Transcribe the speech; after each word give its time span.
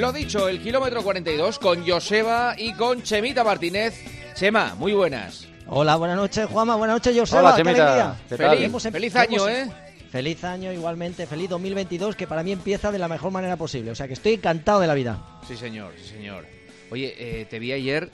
Lo 0.00 0.12
dicho, 0.12 0.48
el 0.48 0.62
kilómetro 0.62 1.02
42 1.02 1.58
con 1.58 1.86
Joseba 1.86 2.54
y 2.56 2.72
con 2.72 3.02
Chemita 3.02 3.44
Martínez. 3.44 4.00
Chema, 4.34 4.74
muy 4.76 4.92
buenas. 4.94 5.46
Hola, 5.66 5.96
buenas 5.96 6.16
noches, 6.16 6.46
Juanma. 6.46 6.74
Buenas 6.76 6.96
noches, 6.96 7.14
Joseba. 7.18 7.42
Hola, 7.42 7.56
Chemita. 7.56 8.16
¿Qué? 8.28 8.36
Feliz, 8.36 8.60
Hemos 8.64 8.84
em- 8.86 8.92
feliz 8.92 9.14
hemos- 9.14 9.28
año, 9.28 9.48
¿eh? 9.48 9.70
Feliz 10.10 10.42
año 10.42 10.72
igualmente, 10.72 11.26
feliz 11.26 11.50
2022, 11.50 12.16
que 12.16 12.26
para 12.26 12.42
mí 12.42 12.50
empieza 12.50 12.90
de 12.90 12.98
la 12.98 13.08
mejor 13.08 13.30
manera 13.30 13.56
posible. 13.56 13.90
O 13.90 13.94
sea 13.94 14.06
que 14.08 14.14
estoy 14.14 14.34
encantado 14.34 14.80
de 14.80 14.86
la 14.86 14.94
vida. 14.94 15.22
Sí, 15.46 15.54
señor, 15.56 15.92
sí, 16.02 16.08
señor. 16.08 16.46
Oye, 16.90 17.14
eh, 17.18 17.44
te 17.44 17.58
vi 17.58 17.72
ayer 17.72 18.10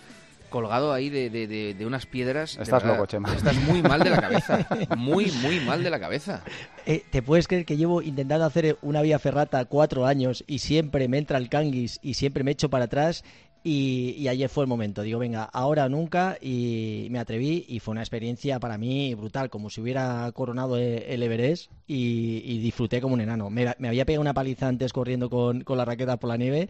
colgado 0.56 0.92
ahí 0.92 1.10
de, 1.10 1.28
de- 1.28 1.46
de- 1.46 1.74
de 1.74 1.86
unas 1.86 2.06
piedras. 2.06 2.52
Estás 2.52 2.82
verdad, 2.82 2.94
loco, 2.96 3.06
Chema. 3.06 3.34
Estás 3.34 3.56
muy 3.68 3.82
mal 3.82 4.00
de 4.02 4.10
la 4.10 4.20
cabeza. 4.20 4.66
Muy, 4.96 5.30
muy 5.42 5.60
mal 5.60 5.82
de 5.84 5.90
la 5.90 6.00
cabeza. 6.00 6.42
Eh, 6.86 7.02
¿Te 7.10 7.20
puedes 7.22 7.46
creer 7.46 7.64
que 7.66 7.76
llevo 7.76 8.00
intentando 8.00 8.44
hacer 8.46 8.78
una 8.82 9.02
vía 9.02 9.18
ferrata 9.18 9.64
cuatro 9.66 10.06
años 10.06 10.44
y 10.46 10.60
siempre 10.60 11.08
me 11.08 11.18
entra 11.18 11.36
el 11.38 11.48
canguis 11.50 11.98
y 12.02 12.14
siempre 12.14 12.42
me 12.44 12.52
echo 12.52 12.70
para 12.70 12.86
atrás? 12.86 13.22
Y, 13.64 14.14
y 14.16 14.28
ayer 14.28 14.48
fue 14.48 14.62
el 14.62 14.68
momento. 14.68 15.02
Digo, 15.02 15.18
venga, 15.18 15.42
ahora 15.44 15.86
o 15.86 15.88
nunca. 15.88 16.38
Y 16.40 17.08
me 17.10 17.18
atreví 17.18 17.64
y 17.68 17.80
fue 17.80 17.92
una 17.92 18.00
experiencia 18.02 18.60
para 18.60 18.78
mí 18.78 19.14
brutal, 19.14 19.50
como 19.50 19.70
si 19.70 19.80
hubiera 19.80 20.30
coronado 20.32 20.78
e- 20.78 21.12
el 21.12 21.22
Everest 21.22 21.70
y, 21.86 22.42
y 22.44 22.58
disfruté 22.58 23.00
como 23.00 23.14
un 23.14 23.20
enano. 23.20 23.50
Me, 23.50 23.74
me 23.78 23.88
había 23.88 24.04
pegado 24.06 24.20
una 24.20 24.34
paliza 24.34 24.68
antes 24.68 24.92
corriendo 24.92 25.28
con, 25.28 25.62
con 25.64 25.76
la 25.78 25.84
raqueta 25.84 26.16
por 26.16 26.28
la 26.28 26.36
nieve 26.36 26.68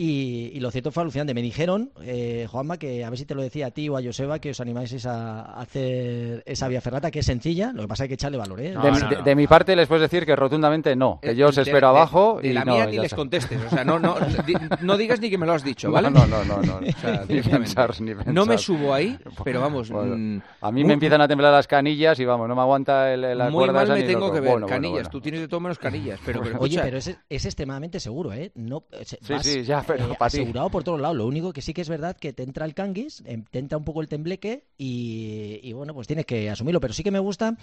y, 0.00 0.52
y 0.54 0.60
lo 0.60 0.70
cierto 0.70 0.92
fue 0.92 1.02
alucinante. 1.02 1.34
Me 1.34 1.42
dijeron, 1.42 1.90
eh, 2.02 2.46
Juanma, 2.48 2.76
que 2.78 3.04
a 3.04 3.10
ver 3.10 3.18
si 3.18 3.24
te 3.24 3.34
lo 3.34 3.42
decía 3.42 3.66
a 3.66 3.70
ti 3.72 3.88
o 3.88 3.96
a 3.96 4.02
Joseba, 4.02 4.38
que 4.38 4.50
os 4.50 4.60
animáis 4.60 5.04
a 5.06 5.42
hacer 5.60 6.42
esa 6.46 6.68
vía 6.68 6.80
ferrata, 6.80 7.10
que 7.10 7.18
es 7.18 7.26
sencilla. 7.26 7.72
Lo 7.74 7.82
que 7.82 7.88
pasa 7.88 8.04
es 8.04 8.08
que 8.08 8.14
echarle 8.14 8.38
valor, 8.38 8.60
¿eh? 8.60 8.70
No, 8.72 8.82
de, 8.82 8.90
no, 8.90 8.96
mi, 8.96 9.02
no. 9.02 9.08
de- 9.10 9.22
de 9.22 9.34
mi 9.34 9.46
parte 9.48 9.74
les 9.74 9.88
puedes 9.88 10.02
decir 10.02 10.24
que 10.24 10.36
rotundamente 10.36 10.94
no, 10.94 11.18
que 11.20 11.34
yo 11.34 11.48
os 11.48 11.56
De- 11.56 11.62
espero 11.62 11.88
de- 11.88 11.96
abajo 11.98 12.38
de 12.40 12.48
y 12.48 12.52
la 12.52 12.64
no, 12.64 12.74
mía 12.74 12.86
ni 12.86 12.98
les 12.98 13.12
contestes. 13.12 13.60
O 13.66 13.70
sea, 13.70 13.84
no, 13.84 13.98
no, 13.98 14.14
di- 14.46 14.54
no 14.82 14.96
digas 14.96 15.20
ni 15.20 15.30
que 15.30 15.38
me 15.38 15.46
lo 15.46 15.52
has 15.54 15.64
dicho, 15.64 15.88
No, 15.88 15.94
¿vale? 15.94 16.10
No, 16.10 16.26
no, 16.26 16.44
no, 16.44 16.62
no. 16.62 16.76
O 16.76 16.92
sea, 17.00 17.24
ni 17.28 17.40
pensar, 17.42 18.00
ni 18.00 18.14
pensar. 18.14 18.32
No 18.32 18.46
me 18.46 18.56
subo 18.56 18.94
ahí, 18.94 19.18
pero 19.42 19.60
vamos. 19.60 19.90
Bueno, 19.90 20.16
mm, 20.16 20.40
a 20.60 20.70
mí 20.70 20.80
muy- 20.82 20.88
me 20.88 20.94
empiezan 20.94 21.20
a 21.22 21.26
temblar 21.28 21.52
las 21.52 21.66
canillas 21.66 22.18
y 22.20 22.24
vamos, 22.24 22.48
no 22.48 22.54
me 22.54 22.60
aguanta 22.62 23.12
el, 23.12 23.36
la 23.36 23.50
Muy 23.50 23.66
mal 23.70 23.84
esa 23.84 23.94
me 23.94 24.02
tengo 24.04 24.32
que 24.32 24.40
ver. 24.40 24.50
Bueno, 24.52 24.66
canillas, 24.68 24.92
bueno. 24.92 25.10
tú 25.10 25.20
tienes 25.20 25.40
de 25.40 25.48
todo 25.48 25.58
menos 25.60 25.78
canillas. 25.78 26.20
Pero, 26.24 26.40
pero 26.42 26.58
Oye, 26.60 26.74
escucha, 26.76 26.82
pero 26.84 26.98
es, 26.98 27.16
es 27.28 27.44
extremadamente 27.44 27.98
seguro, 28.00 28.32
¿eh? 28.32 28.52
No, 28.54 28.84
eh, 28.92 29.04
Sí, 29.04 29.16
vas, 29.28 29.44
sí, 29.46 29.62
ya, 29.64 29.82
pero 29.88 30.04
eh, 30.04 30.08
ti. 30.10 30.16
asegurado 30.20 30.70
por 30.70 30.84
todos 30.84 31.00
lados. 31.00 31.16
Lo 31.16 31.26
único 31.26 31.52
que 31.52 31.62
sí 31.62 31.74
que 31.74 31.80
es 31.80 31.88
verdad 31.88 32.16
que 32.16 32.32
te 32.32 32.44
entra 32.44 32.64
el 32.64 32.74
canguis, 32.74 33.22
em, 33.26 33.42
te 33.50 33.58
entra 33.58 33.76
un 33.78 33.84
poco 33.84 34.00
el 34.00 34.08
tembleque 34.08 34.64
y, 34.76 35.58
y 35.62 35.72
bueno, 35.72 35.94
pues 35.94 36.06
tienes 36.06 36.26
que 36.26 36.48
asumirlo. 36.50 36.80
Pero 36.80 36.92
sí 36.94 37.02
que 37.02 37.10
me 37.10 37.18
gusta 37.18 37.56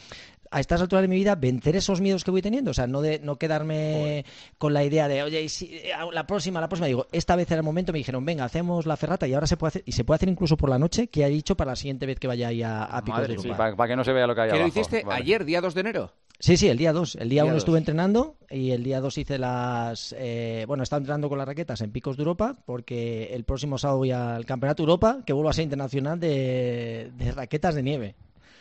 a 0.52 0.60
estas 0.60 0.82
alturas 0.82 1.04
de 1.04 1.08
mi 1.08 1.16
vida 1.16 1.36
vencer 1.36 1.76
esos 1.76 2.02
miedos 2.02 2.24
que 2.24 2.32
voy 2.32 2.42
teniendo. 2.42 2.72
O 2.72 2.74
sea, 2.74 2.88
no 2.88 3.02
de 3.02 3.20
no 3.20 3.38
quedarme 3.38 4.26
con 4.58 4.74
la 4.74 4.84
idea 4.84 5.08
de, 5.08 5.24
oye, 5.24 5.42
y 5.44 5.50
si- 5.50 5.68
eh, 5.76 5.92
la 6.12 6.26
próxima, 6.28 6.60
la 6.60 6.68
próxima. 6.68 6.88
Digo, 6.88 7.08
esta 7.12 7.36
vez 7.36 7.50
era 7.52 7.60
el 7.60 7.64
momento, 7.66 7.92
me 7.94 8.00
dijeron, 8.00 8.26
venga, 8.26 8.44
hacemos 8.44 8.86
la 8.86 8.98
ferrata 8.98 9.28
y 9.28 9.34
ahora 9.34 9.48
se 9.48 9.58
puede 9.58 9.70
hacer, 9.70 9.84
y 9.86 9.92
se 9.94 10.04
puede 10.04 10.16
hacer 10.18 10.30
incluso 10.30 10.58
por 10.58 10.70
la 10.70 10.80
noche, 10.80 11.08
que 11.08 11.24
ha 11.24 11.28
dicho 11.28 11.56
para 11.56 11.72
la 11.72 11.76
siguiente 11.76 12.06
vez 12.06 12.20
que 12.20 12.28
vaya 12.28 12.48
ahí 12.50 12.64
a, 12.64 12.84
a 12.84 13.02
Picos 13.04 13.20
Madre 13.20 13.36
de 13.36 13.42
Sí, 13.42 13.50
para, 13.50 13.88
que 13.88 13.96
no 13.96 14.04
se 14.04 14.14
vea 14.14 14.26
lo 14.28 14.34
que 14.36 14.42
hay 14.42 14.50
¿que 14.50 14.56
lo 14.56 14.64
abajo. 14.64 14.80
hiciste 14.80 15.04
Vale. 15.04 15.22
ayer, 15.22 15.46
día 15.46 15.62
2 15.62 15.74
de 15.74 15.82
enero? 15.82 16.12
Sí, 16.40 16.58
sí, 16.58 16.68
el 16.68 16.78
día 16.78 16.92
2. 16.94 17.16
El 17.16 17.30
día 17.30 17.44
Día 17.44 17.46
1 17.46 17.54
dos. 17.54 17.62
estuve 17.64 17.78
entrenando 17.78 18.36
y 18.50 18.72
el 18.72 18.84
día 18.84 19.00
2 19.00 19.18
hice 19.18 19.38
las... 19.38 20.14
eh, 20.18 20.66
bueno, 20.68 20.84
estaba 20.84 20.98
entrenando 21.00 21.30
con 21.30 21.38
las 21.38 21.48
raquetas 21.48 21.82
en 21.82 21.92
Picos 21.92 22.18
de 22.18 22.22
Europa 22.24 22.56
porque 22.66 23.34
el 23.34 23.46
próximo 23.46 23.78
sábado 23.78 24.00
voy 24.00 24.12
al 24.12 24.46
Campeonato 24.46 24.84
Europa, 24.84 25.20
que 25.26 25.34
vuelvo 25.34 25.50
a 25.50 25.54
ser 25.54 25.64
internacional 25.64 26.20
de, 26.20 27.12
de 27.18 27.32
raquetas 27.32 27.74
de 27.76 27.84
nieve. 27.84 28.16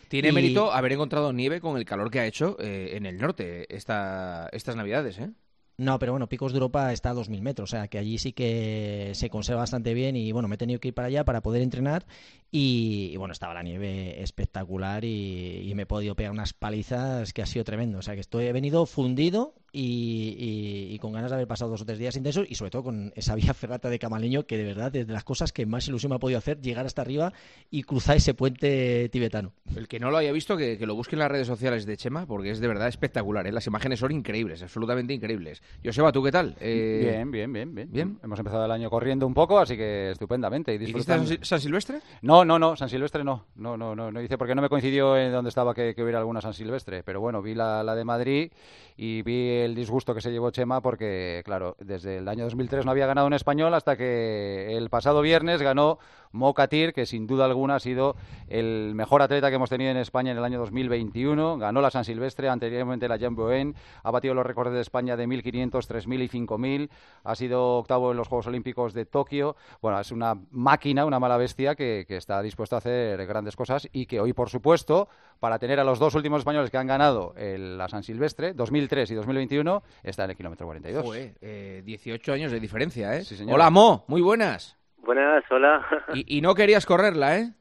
Tiene 0.08 0.28
Y- 0.28 0.32
mérito 0.32 0.72
haber 0.72 0.92
encontrado 0.92 1.32
nieve 1.32 1.60
con 1.60 1.76
el 1.76 1.84
calor 1.84 2.10
que 2.10 2.20
ha 2.20 2.26
hecho 2.26 2.56
eh, 2.60 2.92
en 2.96 3.06
el 3.06 3.18
norte 3.18 3.66
esta, 3.74 4.48
estas 4.52 4.76
navidades, 4.76 5.18
¿eh? 5.18 5.30
No, 5.76 5.98
pero 5.98 6.12
bueno, 6.12 6.28
Picos 6.28 6.52
de 6.52 6.58
Europa 6.58 6.92
está 6.92 7.10
a 7.10 7.14
2.000 7.14 7.42
metros, 7.42 7.70
o 7.70 7.72
sea 7.72 7.88
que 7.88 7.98
allí 7.98 8.18
sí 8.18 8.32
que 8.32 9.10
se 9.14 9.28
conserva 9.28 9.62
bastante 9.62 9.92
bien 9.92 10.14
y 10.14 10.30
bueno, 10.30 10.46
me 10.46 10.54
he 10.54 10.58
tenido 10.58 10.78
que 10.78 10.88
ir 10.88 10.94
para 10.94 11.08
allá 11.08 11.24
para 11.24 11.42
poder 11.42 11.62
entrenar 11.62 12.06
y, 12.52 13.16
bueno, 13.16 13.32
estaba 13.32 13.54
la 13.54 13.64
nieve 13.64 14.22
espectacular 14.22 15.04
y, 15.04 15.68
y 15.68 15.74
me 15.74 15.82
he 15.82 15.86
podido 15.86 16.14
pegar 16.14 16.30
unas 16.30 16.52
palizas 16.52 17.32
que 17.32 17.42
ha 17.42 17.46
sido 17.46 17.64
tremendo, 17.64 17.98
o 17.98 18.02
sea 18.02 18.14
que 18.14 18.20
estoy, 18.20 18.46
he 18.46 18.52
venido 18.52 18.86
fundido 18.86 19.54
y, 19.74 20.36
y- 20.38 20.94
y 20.94 20.98
con 21.00 21.12
ganas 21.12 21.30
de 21.30 21.34
haber 21.34 21.48
pasado 21.48 21.70
dos 21.72 21.82
o 21.82 21.84
tres 21.84 21.98
días 21.98 22.14
intensos 22.16 22.46
y 22.48 22.54
sobre 22.54 22.70
todo 22.70 22.84
con 22.84 23.12
esa 23.16 23.34
vía 23.34 23.52
ferrata 23.54 23.90
de 23.90 23.98
Camaleño 23.98 24.46
que 24.46 24.56
de 24.56 24.64
verdad 24.64 24.94
es 24.94 25.06
de 25.06 25.12
las 25.12 25.24
cosas 25.24 25.52
que 25.52 25.66
más 25.66 25.86
ilusión 25.88 26.10
me 26.10 26.16
ha 26.16 26.18
podido 26.20 26.38
hacer 26.38 26.60
llegar 26.60 26.86
hasta 26.86 27.02
arriba 27.02 27.32
y 27.70 27.82
cruzar 27.82 28.16
ese 28.16 28.34
puente 28.34 29.08
tibetano. 29.10 29.52
El 29.76 29.88
que 29.88 29.98
no 29.98 30.10
lo 30.10 30.16
haya 30.16 30.30
visto, 30.32 30.56
que, 30.56 30.78
que 30.78 30.86
lo 30.86 30.94
busque 30.94 31.16
en 31.16 31.20
las 31.20 31.30
redes 31.30 31.46
sociales 31.48 31.84
de 31.86 31.96
Chema, 31.96 32.26
porque 32.26 32.50
es 32.50 32.60
de 32.60 32.68
verdad 32.68 32.86
espectacular, 32.88 33.46
¿eh? 33.46 33.52
Las 33.52 33.66
imágenes 33.66 33.98
son 33.98 34.12
increíbles, 34.12 34.62
absolutamente 34.62 35.12
increíbles. 35.12 35.62
Joseba, 35.84 36.12
¿tú 36.12 36.22
qué 36.22 36.30
tal? 36.30 36.54
Eh, 36.60 37.00
Bien, 37.02 37.30
bien, 37.30 37.52
bien, 37.52 37.74
bien. 37.74 37.90
bien. 37.90 38.18
Hemos 38.22 38.38
empezado 38.38 38.64
el 38.64 38.70
año 38.70 38.88
corriendo 38.90 39.26
un 39.26 39.34
poco, 39.34 39.58
así 39.58 39.76
que 39.76 40.12
estupendamente. 40.12 40.72
Y 40.72 40.76
¿Hiciste 40.76 40.96
disfrutando. 40.98 41.44
San 41.44 41.60
Silvestre? 41.60 41.98
No, 42.22 42.44
no, 42.44 42.58
no, 42.58 42.76
San 42.76 42.88
Silvestre 42.88 43.24
no. 43.24 43.46
No, 43.56 43.76
no, 43.76 43.94
no, 43.96 44.12
no 44.12 44.20
hice 44.22 44.38
porque 44.38 44.54
no 44.54 44.62
me 44.62 44.68
coincidió 44.68 45.16
en 45.16 45.32
donde 45.32 45.48
estaba 45.48 45.74
que, 45.74 45.94
que 45.94 46.02
hubiera 46.02 46.18
alguna 46.20 46.40
San 46.40 46.54
Silvestre. 46.54 47.02
Pero 47.02 47.20
bueno, 47.20 47.42
vi 47.42 47.54
la, 47.54 47.82
la 47.82 47.94
de 47.94 48.04
Madrid 48.04 48.52
y 48.96 49.22
vi 49.22 49.48
el 49.64 49.74
disgusto 49.74 50.14
que 50.14 50.20
se 50.20 50.30
llevó 50.30 50.50
Chema 50.50 50.80
porque, 50.80 51.42
claro, 51.44 51.76
desde 51.78 52.18
el 52.18 52.28
año 52.28 52.44
2003 52.44 52.84
no 52.84 52.90
había 52.90 53.06
ganado 53.06 53.26
un 53.26 53.32
español 53.32 53.74
hasta 53.74 53.96
que 53.96 54.76
el 54.76 54.90
pasado 54.90 55.20
viernes 55.22 55.62
ganó 55.62 55.98
Mokatir, 56.34 56.92
que 56.92 57.06
sin 57.06 57.26
duda 57.26 57.44
alguna 57.46 57.76
ha 57.76 57.80
sido 57.80 58.16
el 58.48 58.92
mejor 58.94 59.22
atleta 59.22 59.48
que 59.48 59.56
hemos 59.56 59.70
tenido 59.70 59.90
en 59.90 59.96
España 59.96 60.32
en 60.32 60.38
el 60.38 60.44
año 60.44 60.58
2021. 60.58 61.58
Ganó 61.58 61.80
la 61.80 61.90
San 61.90 62.04
Silvestre, 62.04 62.48
anteriormente 62.48 63.08
la 63.08 63.16
Jean 63.16 63.34
Boen, 63.34 63.74
ha 64.02 64.10
batido 64.10 64.34
los 64.34 64.44
récords 64.44 64.72
de 64.72 64.80
España 64.80 65.16
de 65.16 65.26
1.500, 65.26 65.70
3.000 65.86 66.22
y 66.22 66.28
5.000. 66.28 66.90
Ha 67.24 67.34
sido 67.34 67.78
octavo 67.78 68.10
en 68.10 68.16
los 68.16 68.28
Juegos 68.28 68.46
Olímpicos 68.48 68.92
de 68.94 69.06
Tokio. 69.06 69.56
Bueno, 69.80 69.98
es 70.00 70.10
una 70.12 70.36
máquina, 70.50 71.04
una 71.06 71.18
mala 71.20 71.36
bestia 71.36 71.74
que, 71.74 72.04
que 72.06 72.16
está 72.16 72.42
dispuesto 72.42 72.74
a 72.74 72.78
hacer 72.78 73.24
grandes 73.26 73.56
cosas 73.56 73.88
y 73.92 74.06
que 74.06 74.20
hoy, 74.20 74.32
por 74.32 74.50
supuesto, 74.50 75.08
para 75.40 75.58
tener 75.58 75.80
a 75.80 75.84
los 75.84 75.98
dos 75.98 76.14
últimos 76.14 76.40
españoles 76.40 76.70
que 76.70 76.78
han 76.78 76.86
ganado 76.86 77.32
el- 77.36 77.78
la 77.78 77.88
San 77.88 78.02
Silvestre, 78.02 78.54
2003 78.54 79.10
y 79.10 79.14
2021, 79.14 79.82
está 80.02 80.24
en 80.24 80.30
el 80.30 80.36
kilómetro 80.36 80.66
42. 80.66 81.04
Joder, 81.04 81.34
eh, 81.40 81.82
18 81.84 82.32
años 82.32 82.50
de 82.52 82.60
diferencia, 82.60 83.16
¿eh? 83.16 83.24
Sí, 83.24 83.36
señor. 83.36 83.54
Hola, 83.54 83.70
Mo, 83.70 84.04
muy 84.08 84.20
buenas. 84.20 84.76
Buenas, 85.04 85.44
hola. 85.50 85.84
Y, 86.14 86.38
y 86.38 86.40
no 86.40 86.54
querías 86.54 86.86
correrla, 86.86 87.38
¿eh? 87.38 87.52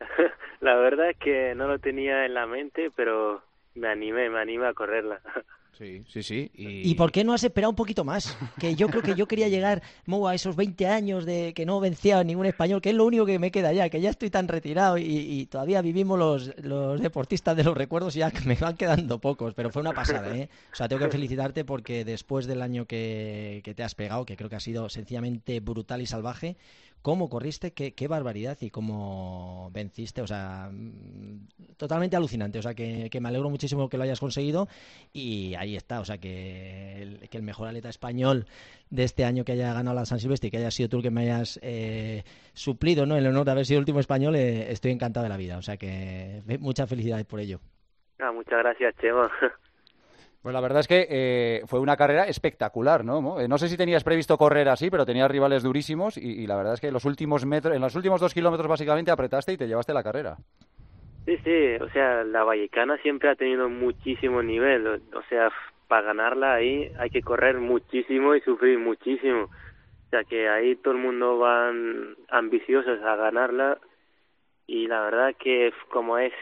La 0.60 0.76
verdad 0.76 1.10
es 1.10 1.16
que 1.18 1.54
no 1.56 1.66
lo 1.66 1.78
tenía 1.78 2.24
en 2.24 2.34
la 2.34 2.46
mente, 2.46 2.90
pero 2.94 3.42
me 3.74 3.88
animé, 3.88 4.30
me 4.30 4.40
animé 4.40 4.68
a 4.68 4.74
correrla. 4.74 5.20
Sí, 5.72 6.04
sí, 6.06 6.22
sí. 6.22 6.50
Y, 6.54 6.90
¿Y 6.90 6.94
por 6.94 7.10
qué 7.10 7.24
no 7.24 7.32
has 7.32 7.42
esperado 7.42 7.70
un 7.70 7.76
poquito 7.76 8.04
más? 8.04 8.36
Que 8.60 8.74
yo 8.74 8.88
creo 8.88 9.02
que 9.02 9.14
yo 9.14 9.26
quería 9.26 9.48
llegar 9.48 9.82
Mo, 10.04 10.28
a 10.28 10.34
esos 10.34 10.54
20 10.54 10.86
años 10.86 11.24
de 11.24 11.54
que 11.54 11.64
no 11.64 11.80
vencía 11.80 12.18
a 12.18 12.24
ningún 12.24 12.44
español, 12.44 12.82
que 12.82 12.90
es 12.90 12.94
lo 12.94 13.06
único 13.06 13.24
que 13.24 13.38
me 13.38 13.50
queda 13.50 13.72
ya, 13.72 13.88
que 13.88 14.00
ya 14.00 14.10
estoy 14.10 14.28
tan 14.28 14.48
retirado 14.48 14.98
y, 14.98 15.04
y 15.06 15.46
todavía 15.46 15.80
vivimos 15.80 16.18
los, 16.18 16.54
los 16.62 17.00
deportistas 17.00 17.56
de 17.56 17.64
los 17.64 17.74
recuerdos 17.74 18.14
y 18.14 18.18
ya 18.18 18.30
que 18.30 18.46
me 18.46 18.54
van 18.54 18.76
quedando 18.76 19.18
pocos, 19.18 19.54
pero 19.54 19.70
fue 19.70 19.80
una 19.80 19.92
pasada, 19.92 20.36
¿eh? 20.36 20.50
O 20.72 20.76
sea, 20.76 20.88
tengo 20.88 21.04
que 21.06 21.10
felicitarte 21.10 21.64
porque 21.64 22.04
después 22.04 22.46
del 22.46 22.60
año 22.60 22.84
que, 22.84 23.62
que 23.64 23.74
te 23.74 23.82
has 23.82 23.94
pegado, 23.94 24.26
que 24.26 24.36
creo 24.36 24.50
que 24.50 24.56
ha 24.56 24.60
sido 24.60 24.90
sencillamente 24.90 25.58
brutal 25.60 26.02
y 26.02 26.06
salvaje, 26.06 26.56
cómo 27.02 27.28
corriste, 27.28 27.72
qué, 27.72 27.94
qué 27.94 28.08
barbaridad 28.08 28.56
y 28.60 28.70
cómo 28.70 29.70
venciste, 29.72 30.22
o 30.22 30.26
sea, 30.26 30.70
mm, 30.72 31.48
totalmente 31.76 32.16
alucinante, 32.16 32.58
o 32.58 32.62
sea, 32.62 32.74
que, 32.74 33.10
me 33.20 33.28
alegro 33.28 33.50
muchísimo 33.50 33.88
que 33.88 33.98
lo 33.98 34.04
hayas 34.04 34.20
conseguido 34.20 34.68
y 35.12 35.54
ahí 35.56 35.76
está, 35.76 36.00
o 36.00 36.04
sea, 36.04 36.18
que 36.18 37.02
el, 37.02 37.28
que 37.28 37.36
el 37.36 37.42
mejor 37.42 37.68
atleta 37.68 37.88
español 37.88 38.46
de 38.90 39.04
este 39.04 39.24
año 39.24 39.44
que 39.44 39.52
haya 39.52 39.74
ganado 39.74 39.96
la 39.96 40.06
San 40.06 40.20
Silvestre 40.20 40.48
y 40.48 40.50
que 40.50 40.58
haya 40.58 40.70
sido 40.70 40.88
tú 40.88 40.98
el 40.98 41.02
que 41.02 41.10
me 41.10 41.22
hayas 41.22 41.58
eh, 41.62 42.22
suplido, 42.54 43.04
¿no? 43.04 43.16
El 43.16 43.26
honor 43.26 43.44
de 43.44 43.50
haber 43.50 43.66
sido 43.66 43.78
el 43.78 43.82
último 43.82 44.00
español, 44.00 44.36
eh, 44.36 44.70
estoy 44.70 44.92
encantado 44.92 45.24
de 45.24 45.30
la 45.30 45.36
vida, 45.36 45.58
o 45.58 45.62
sea, 45.62 45.76
que 45.76 46.42
ve- 46.46 46.58
muchas 46.58 46.88
felicidades 46.88 47.26
por 47.26 47.40
ello. 47.40 47.60
Ah, 48.18 48.30
muchas 48.32 48.58
gracias, 48.60 48.94
Chema. 49.00 49.30
Pues 50.42 50.52
la 50.52 50.60
verdad 50.60 50.80
es 50.80 50.88
que 50.88 51.06
eh, 51.08 51.62
fue 51.66 51.78
una 51.78 51.96
carrera 51.96 52.24
espectacular, 52.24 53.04
¿no? 53.04 53.38
Eh, 53.40 53.46
No 53.46 53.58
sé 53.58 53.68
si 53.68 53.76
tenías 53.76 54.02
previsto 54.02 54.36
correr 54.36 54.68
así, 54.68 54.90
pero 54.90 55.06
tenías 55.06 55.30
rivales 55.30 55.62
durísimos 55.62 56.16
y, 56.16 56.46
la 56.48 56.56
verdad 56.56 56.74
es 56.74 56.80
que 56.80 56.90
los 56.90 57.04
últimos 57.04 57.46
metros, 57.46 57.76
en 57.76 57.80
los 57.80 57.94
últimos 57.94 58.20
dos 58.20 58.34
kilómetros 58.34 58.68
básicamente 58.68 59.12
apretaste 59.12 59.52
y 59.52 59.56
te 59.56 59.68
llevaste 59.68 59.94
la 59.94 60.02
carrera. 60.02 60.36
Sí, 61.26 61.38
sí, 61.44 61.74
o 61.80 61.88
sea, 61.90 62.24
la 62.24 62.42
Vallecana 62.42 62.96
siempre 62.98 63.30
ha 63.30 63.36
tenido 63.36 63.68
muchísimo 63.68 64.42
nivel, 64.42 64.86
o 64.88 64.94
o 64.94 65.22
sea, 65.28 65.52
para 65.86 66.06
ganarla 66.06 66.54
ahí 66.54 66.90
hay 66.98 67.10
que 67.10 67.22
correr 67.22 67.58
muchísimo 67.58 68.34
y 68.34 68.40
sufrir 68.40 68.80
muchísimo. 68.80 69.42
O 69.44 70.10
sea, 70.10 70.24
que 70.24 70.48
ahí 70.48 70.74
todo 70.74 70.94
el 70.94 71.00
mundo 71.00 71.38
van 71.38 72.16
ambiciosos 72.28 73.00
a 73.02 73.14
ganarla 73.14 73.78
y 74.66 74.88
la 74.88 75.02
verdad 75.02 75.34
que 75.38 75.72
como 75.90 76.18
es, 76.18 76.32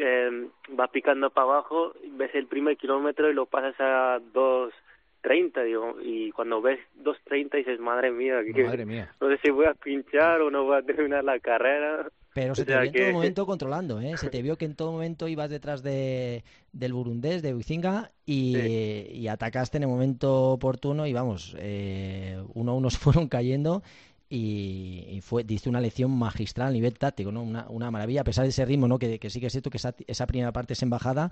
eh, 0.00 0.48
va 0.78 0.88
picando 0.88 1.30
para 1.30 1.46
abajo, 1.46 1.92
ves 2.12 2.34
el 2.34 2.46
primer 2.46 2.76
kilómetro 2.76 3.30
y 3.30 3.34
lo 3.34 3.46
pasas 3.46 3.74
a 3.78 4.18
2.30, 4.32 5.64
digo, 5.64 5.96
y 6.02 6.30
cuando 6.32 6.60
ves 6.60 6.78
2.30 7.02 7.56
dices, 7.56 7.80
madre 7.80 8.10
mía, 8.10 8.40
que 8.44 8.64
Madre 8.64 8.86
mía. 8.86 9.14
no 9.20 9.28
sé 9.28 9.38
si 9.42 9.50
voy 9.50 9.66
a 9.66 9.74
pinchar 9.74 10.40
o 10.40 10.50
no 10.50 10.64
voy 10.64 10.78
a 10.78 10.82
terminar 10.82 11.24
la 11.24 11.38
carrera. 11.38 12.08
Pero 12.34 12.54
se 12.54 12.64
te 12.64 12.78
vio 12.78 12.82
en 12.84 12.92
todo 12.92 13.12
momento 13.12 13.46
controlando, 13.46 14.00
¿eh? 14.00 14.16
Se 14.16 14.30
te 14.30 14.42
vio 14.42 14.56
que 14.56 14.64
en 14.64 14.76
todo 14.76 14.92
momento 14.92 15.26
ibas 15.26 15.50
detrás 15.50 15.82
de, 15.82 16.44
del 16.72 16.92
burundés, 16.92 17.42
de 17.42 17.54
Uizinga, 17.54 18.12
y, 18.26 19.26
atacaste 19.28 19.78
en 19.78 19.84
el 19.84 19.88
momento 19.88 20.52
oportuno 20.52 21.06
y 21.06 21.12
vamos, 21.12 21.56
eh, 21.58 22.40
uno 22.54 22.72
a 22.72 22.74
uno 22.74 22.90
se 22.90 22.98
fueron 22.98 23.28
cayendo 23.28 23.82
y, 24.30 25.20
fue, 25.22 25.42
diste 25.42 25.68
una 25.68 25.80
lección 25.80 26.16
magistral 26.18 26.68
a 26.68 26.72
nivel 26.72 26.98
táctico, 26.98 27.32
¿no? 27.32 27.42
Una, 27.42 27.66
una 27.68 27.90
maravilla, 27.90 28.20
a 28.20 28.24
pesar 28.24 28.44
de 28.44 28.50
ese 28.50 28.64
ritmo, 28.66 28.86
¿no? 28.86 28.98
Que, 28.98 29.18
que 29.18 29.30
sí 29.30 29.40
que 29.40 29.46
es 29.46 29.52
cierto 29.52 29.70
que 29.70 29.78
esa, 29.78 29.94
esa, 30.06 30.26
primera 30.26 30.52
parte 30.52 30.74
es 30.74 30.82
embajada, 30.82 31.30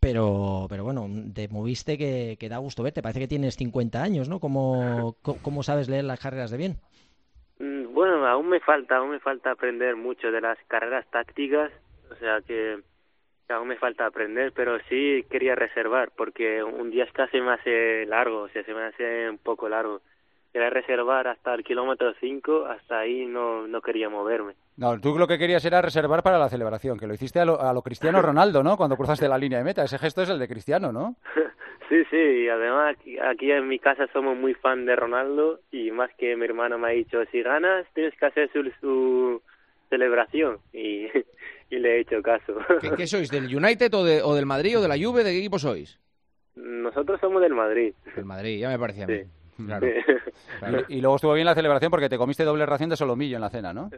pero, 0.00 0.66
pero 0.68 0.84
bueno, 0.84 1.06
te 1.34 1.48
moviste 1.48 1.98
que, 1.98 2.36
que, 2.40 2.48
da 2.48 2.58
gusto 2.58 2.82
verte. 2.82 3.02
Parece 3.02 3.20
que 3.20 3.28
tienes 3.28 3.56
50 3.56 4.02
años, 4.02 4.28
¿no? 4.28 4.40
¿Cómo, 4.40 5.16
¿Cómo 5.42 5.62
sabes 5.62 5.88
leer 5.88 6.04
las 6.04 6.20
carreras 6.20 6.50
de 6.50 6.56
bien? 6.56 6.76
Mm, 7.58 7.92
bueno, 7.92 8.26
aún 8.26 8.48
me 8.48 8.60
falta, 8.60 8.96
aún 8.96 9.10
me 9.10 9.20
falta 9.20 9.50
aprender 9.50 9.96
mucho 9.96 10.30
de 10.30 10.40
las 10.40 10.58
carreras 10.68 11.06
tácticas, 11.10 11.70
o 12.10 12.14
sea 12.16 12.40
que 12.40 12.78
aún 13.50 13.68
me 13.68 13.76
falta 13.76 14.06
aprender, 14.06 14.52
pero 14.52 14.78
sí 14.88 15.24
quería 15.30 15.54
reservar, 15.54 16.12
porque 16.16 16.62
un 16.62 16.90
día 16.90 17.06
casi 17.12 17.40
me 17.40 17.52
hace 17.52 18.06
largo, 18.06 18.42
o 18.42 18.48
sea, 18.48 18.62
se 18.64 18.74
me 18.74 18.84
hace 18.84 19.28
un 19.28 19.38
poco 19.38 19.68
largo 19.68 20.00
quería 20.52 20.70
reservar 20.70 21.28
hasta 21.28 21.54
el 21.54 21.64
kilómetro 21.64 22.12
5, 22.20 22.66
hasta 22.66 23.00
ahí 23.00 23.26
no, 23.26 23.66
no 23.66 23.80
quería 23.80 24.08
moverme. 24.08 24.54
No, 24.76 24.98
tú 25.00 25.18
lo 25.18 25.26
que 25.26 25.38
querías 25.38 25.64
era 25.64 25.82
reservar 25.82 26.22
para 26.22 26.38
la 26.38 26.48
celebración, 26.48 26.98
que 26.98 27.06
lo 27.06 27.14
hiciste 27.14 27.40
a 27.40 27.44
lo, 27.44 27.60
a 27.60 27.72
lo 27.72 27.82
Cristiano 27.82 28.22
Ronaldo, 28.22 28.62
¿no? 28.62 28.76
Cuando 28.76 28.96
cruzaste 28.96 29.28
la 29.28 29.38
línea 29.38 29.58
de 29.58 29.64
meta. 29.64 29.82
Ese 29.82 29.98
gesto 29.98 30.22
es 30.22 30.30
el 30.30 30.38
de 30.38 30.48
Cristiano, 30.48 30.92
¿no? 30.92 31.16
sí, 31.88 32.02
sí, 32.10 32.16
y 32.16 32.48
además 32.48 32.96
aquí, 33.24 33.50
en 33.50 33.68
mi 33.68 33.78
casa 33.78 34.06
somos 34.12 34.36
muy 34.36 34.54
fan 34.54 34.86
de 34.86 34.96
Ronaldo 34.96 35.60
y 35.70 35.90
más 35.90 36.10
que 36.16 36.36
mi 36.36 36.44
hermano 36.44 36.78
me 36.78 36.88
ha 36.88 36.92
dicho, 36.92 37.18
si 37.30 37.42
ganas 37.42 37.86
tienes 37.94 38.14
que 38.18 38.26
hacer 38.26 38.50
su, 38.52 38.62
su 38.80 39.42
celebración 39.90 40.58
y, 40.72 41.06
y 41.70 41.78
le 41.78 41.96
he 41.96 42.00
hecho 42.00 42.22
caso. 42.22 42.54
¿Qué, 42.80 42.90
¿Qué, 42.96 43.06
sois, 43.06 43.30
del 43.30 43.54
United 43.54 43.92
o, 43.94 44.04
de, 44.04 44.22
o 44.22 44.34
del 44.34 44.46
Madrid 44.46 44.78
o 44.78 44.82
de 44.82 44.88
la 44.88 44.96
Juve? 44.96 45.24
¿De 45.24 45.32
qué 45.32 45.38
equipo 45.38 45.58
sois? 45.58 45.98
Nosotros 46.54 47.20
somos 47.20 47.40
del 47.40 47.54
Madrid. 47.54 47.94
Del 48.16 48.24
Madrid, 48.24 48.60
ya 48.60 48.68
me 48.68 48.78
parecía 48.78 49.04
a 49.04 49.06
mí. 49.06 49.22
Claro. 49.66 49.86
Y 50.88 51.00
luego 51.00 51.16
estuvo 51.16 51.34
bien 51.34 51.46
la 51.46 51.54
celebración 51.54 51.90
porque 51.90 52.08
te 52.08 52.18
comiste 52.18 52.44
doble 52.44 52.66
ración 52.66 52.90
de 52.90 52.96
solomillo 52.96 53.36
en 53.36 53.42
la 53.42 53.50
cena, 53.50 53.72
¿no? 53.72 53.90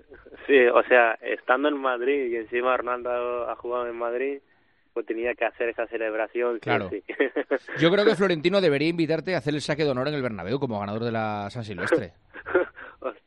Sí, 0.46 0.58
o 0.66 0.82
sea, 0.84 1.18
estando 1.22 1.68
en 1.68 1.76
Madrid 1.76 2.26
y 2.32 2.36
encima 2.36 2.74
Hernando 2.74 3.48
ha 3.48 3.54
jugado 3.56 3.86
en 3.86 3.96
Madrid, 3.96 4.38
pues 4.92 5.06
tenía 5.06 5.34
que 5.34 5.44
hacer 5.44 5.68
esa 5.68 5.86
celebración. 5.86 6.58
Claro. 6.58 6.90
Yo 7.78 7.90
creo 7.90 8.04
que 8.04 8.14
Florentino 8.14 8.60
debería 8.60 8.88
invitarte 8.88 9.34
a 9.34 9.38
hacer 9.38 9.54
el 9.54 9.60
saque 9.60 9.84
de 9.84 9.90
honor 9.90 10.08
en 10.08 10.14
el 10.14 10.22
Bernabéu 10.22 10.58
como 10.58 10.80
ganador 10.80 11.04
de 11.04 11.12
la 11.12 11.48
San 11.50 11.64
Silvestre. 11.64 12.12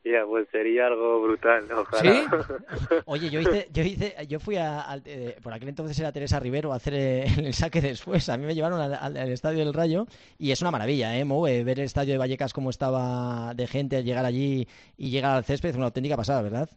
Hostia, 0.04 0.26
pues 0.26 0.46
sería 0.52 0.88
algo 0.88 1.22
brutal, 1.22 1.66
ojalá. 1.72 2.02
¿Sí? 2.02 2.24
Oye, 3.06 3.30
yo 3.30 3.40
hice, 3.40 3.68
yo 3.72 3.82
hice, 3.82 4.14
yo 4.28 4.38
fui 4.38 4.56
a, 4.56 5.00
eh, 5.06 5.38
por 5.42 5.54
aquel 5.54 5.70
entonces 5.70 5.98
era 5.98 6.12
Teresa 6.12 6.38
Rivero 6.38 6.74
a 6.74 6.76
hacer 6.76 6.92
el, 6.92 7.54
saque 7.54 7.80
después. 7.80 8.28
A 8.28 8.36
mí 8.36 8.44
me 8.44 8.54
llevaron 8.54 8.78
al, 8.80 9.16
estadio 9.32 9.60
del 9.60 9.72
Rayo 9.72 10.04
y 10.38 10.50
es 10.50 10.60
una 10.60 10.70
maravilla, 10.70 11.16
¿eh? 11.16 11.22
eh, 11.22 11.64
ver 11.64 11.78
el 11.78 11.86
estadio 11.86 12.12
de 12.12 12.18
Vallecas 12.18 12.52
como 12.52 12.68
estaba 12.68 13.54
de 13.54 13.66
gente 13.66 13.96
al 13.96 14.04
llegar 14.04 14.26
allí 14.26 14.68
y 14.98 15.08
llegar 15.08 15.36
al 15.36 15.44
césped 15.44 15.70
es 15.70 15.76
una 15.76 15.86
auténtica 15.86 16.18
pasada, 16.18 16.42
¿verdad? 16.42 16.68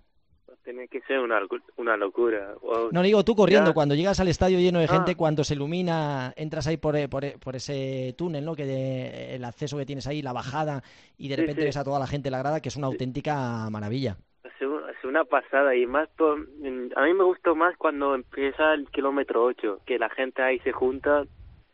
Tiene 0.68 0.90
que 0.90 1.00
ser 1.04 1.20
una, 1.20 1.40
una 1.78 1.96
locura. 1.96 2.54
No 2.92 3.02
digo 3.02 3.24
tú 3.24 3.38
corriendo, 3.38 3.74
cuando 3.74 3.96
llegas 3.96 4.20
al 4.20 4.28
estadio 4.28 4.60
lleno 4.60 4.80
de 4.80 4.90
gente, 4.90 5.12
ah. 5.12 5.16
cuando 5.16 5.46
se 5.46 5.54
ilumina, 5.54 6.34
entras 6.36 6.68
ahí 6.68 6.76
por, 6.76 6.94
por, 7.08 7.40
por, 7.40 7.56
ese 7.56 8.14
túnel, 8.18 8.44
¿no? 8.44 8.54
Que 8.54 9.34
el 9.34 9.46
acceso 9.46 9.78
que 9.78 9.86
tienes 9.86 10.08
ahí, 10.08 10.22
la 10.22 10.34
bajada, 10.34 10.84
y 11.18 11.30
de 11.30 11.38
repente 11.38 11.64
ves 11.64 11.78
a 11.78 11.86
toda 11.86 12.00
la 12.00 12.08
gente 12.08 12.28
en 12.28 12.34
la 12.34 12.40
grada, 12.40 12.60
que 12.60 12.68
es 12.68 12.76
una 12.76 12.88
auténtica 12.88 13.70
maravilla. 13.70 14.18
Es 14.44 15.06
una 15.06 15.24
pasada 15.24 15.74
y 15.74 15.86
más, 15.86 16.10
a 16.20 17.04
mí 17.06 17.14
me 17.14 17.24
gustó 17.24 17.56
más 17.56 17.78
cuando 17.78 18.14
empieza 18.14 18.74
el 18.74 18.90
kilómetro 18.90 19.46
8, 19.46 19.84
que 19.86 19.98
la 19.98 20.10
gente 20.10 20.42
ahí 20.42 20.60
se 20.60 20.74
junta 20.74 21.24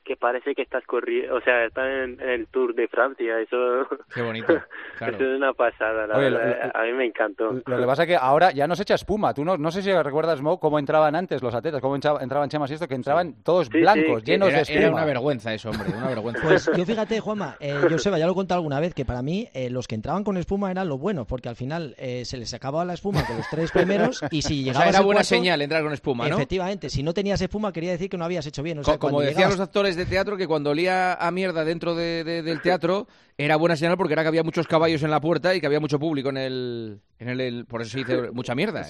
que 0.03 0.15
parece 0.15 0.53
que 0.55 0.61
estás 0.61 0.83
corriendo, 0.85 1.35
o 1.35 1.41
sea, 1.41 1.65
estás 1.65 1.87
en, 1.87 2.19
el 2.21 2.47
Tour 2.47 2.75
de 2.75 2.87
Francia, 2.87 3.39
eso... 3.39 3.87
Qué 4.13 4.21
bonito, 4.21 4.53
Eso 5.01 5.09
es 5.09 5.37
una 5.37 5.53
pasada, 5.53 6.07
la 6.07 6.17
verdad, 6.17 6.71
a 6.73 6.83
mí 6.83 6.93
me 6.93 7.05
encantó. 7.05 7.51
Lo 7.65 7.77
que 7.77 7.85
pasa 7.85 8.03
es 8.03 8.07
que 8.07 8.15
ahora 8.15 8.51
ya 8.51 8.67
no 8.67 8.75
se 8.75 8.83
echa 8.83 8.95
espuma, 8.95 9.33
tú 9.33 9.43
no, 9.43 9.57
no 9.57 9.71
sé 9.71 9.81
si 9.81 9.91
recuerdas, 9.91 10.41
Mo, 10.41 10.59
cómo 10.59 10.79
entraban 10.79 11.15
antes 11.15 11.41
los 11.41 11.53
atletas, 11.53 11.81
cómo 11.81 11.95
entraban 11.95 12.49
Chemas 12.49 12.71
y 12.71 12.75
esto, 12.75 12.87
que 12.87 12.95
entraban 12.95 13.35
todos 13.43 13.69
blancos, 13.69 14.23
llenos 14.23 14.51
de 14.51 14.61
espuma. 14.61 14.79
Era 14.79 14.91
una 14.91 15.05
vergüenza 15.05 15.53
eso, 15.53 15.69
hombre, 15.69 15.89
una 15.95 16.07
vergüenza. 16.07 16.41
Pues 16.43 16.69
yo 16.75 16.85
fíjate, 16.85 17.19
Juanma, 17.19 17.57
eh, 17.59 17.75
Joseba, 17.89 18.17
ya 18.17 18.25
lo 18.25 18.33
he 18.33 18.35
contado 18.35 18.59
alguna 18.59 18.79
vez, 18.79 18.93
que 18.93 19.05
para 19.05 19.21
mí 19.21 19.47
eh, 19.53 19.69
los 19.69 19.87
que 19.87 19.95
entraban 19.95 20.23
con 20.23 20.37
espuma 20.37 20.71
eran 20.71 20.87
los 20.87 20.99
buenos, 20.99 21.27
porque 21.27 21.49
al 21.49 21.55
final 21.55 21.95
eh, 21.97 22.25
se 22.25 22.37
les 22.37 22.53
acababa 22.53 22.85
la 22.85 22.93
espuma 22.93 23.25
con 23.25 23.37
los 23.37 23.47
tres 23.49 23.71
primeros 23.71 24.21
y 24.31 24.41
si 24.41 24.63
llegabas 24.63 24.87
o 24.89 24.91
sea, 24.91 24.99
era 24.99 25.05
buena 25.05 25.23
señal 25.23 25.61
entrar 25.61 25.83
con 25.83 25.93
espuma, 25.93 26.27
¿no? 26.27 26.35
Efectivamente, 26.35 26.89
si 26.89 27.03
no 27.03 27.13
tenías 27.13 27.41
espuma 27.41 27.71
quería 27.71 27.91
decir 27.91 28.09
que 28.09 28.17
no 28.17 28.25
habías 28.25 28.45
hecho 28.45 28.63
bien. 28.63 28.79
O 28.79 28.83
sea, 28.83 28.97
como 28.97 29.21
decían 29.21 29.49
los 29.49 29.59
actores 29.59 29.92
de 29.95 30.05
teatro 30.05 30.37
que 30.37 30.47
cuando 30.47 30.71
olía 30.71 31.13
a 31.13 31.31
mierda 31.31 31.63
dentro 31.65 31.95
de, 31.95 32.23
del 32.23 32.61
teatro, 32.61 33.07
era 33.37 33.55
buena 33.55 33.75
señal 33.75 33.97
porque 33.97 34.13
era 34.13 34.21
que 34.21 34.27
había 34.27 34.43
muchos 34.43 34.67
caballos 34.67 35.03
en 35.03 35.11
la 35.11 35.21
puerta 35.21 35.55
y 35.55 35.61
que 35.61 35.67
había 35.67 35.79
mucho 35.79 35.99
público 35.99 36.29
en 36.29 36.37
el... 36.37 37.01
En 37.23 37.39
el, 37.39 37.65
por 37.65 37.81
eso 37.81 37.91
se 37.91 37.99
dice 37.99 38.31
mucha 38.31 38.53
mierda. 38.55 38.85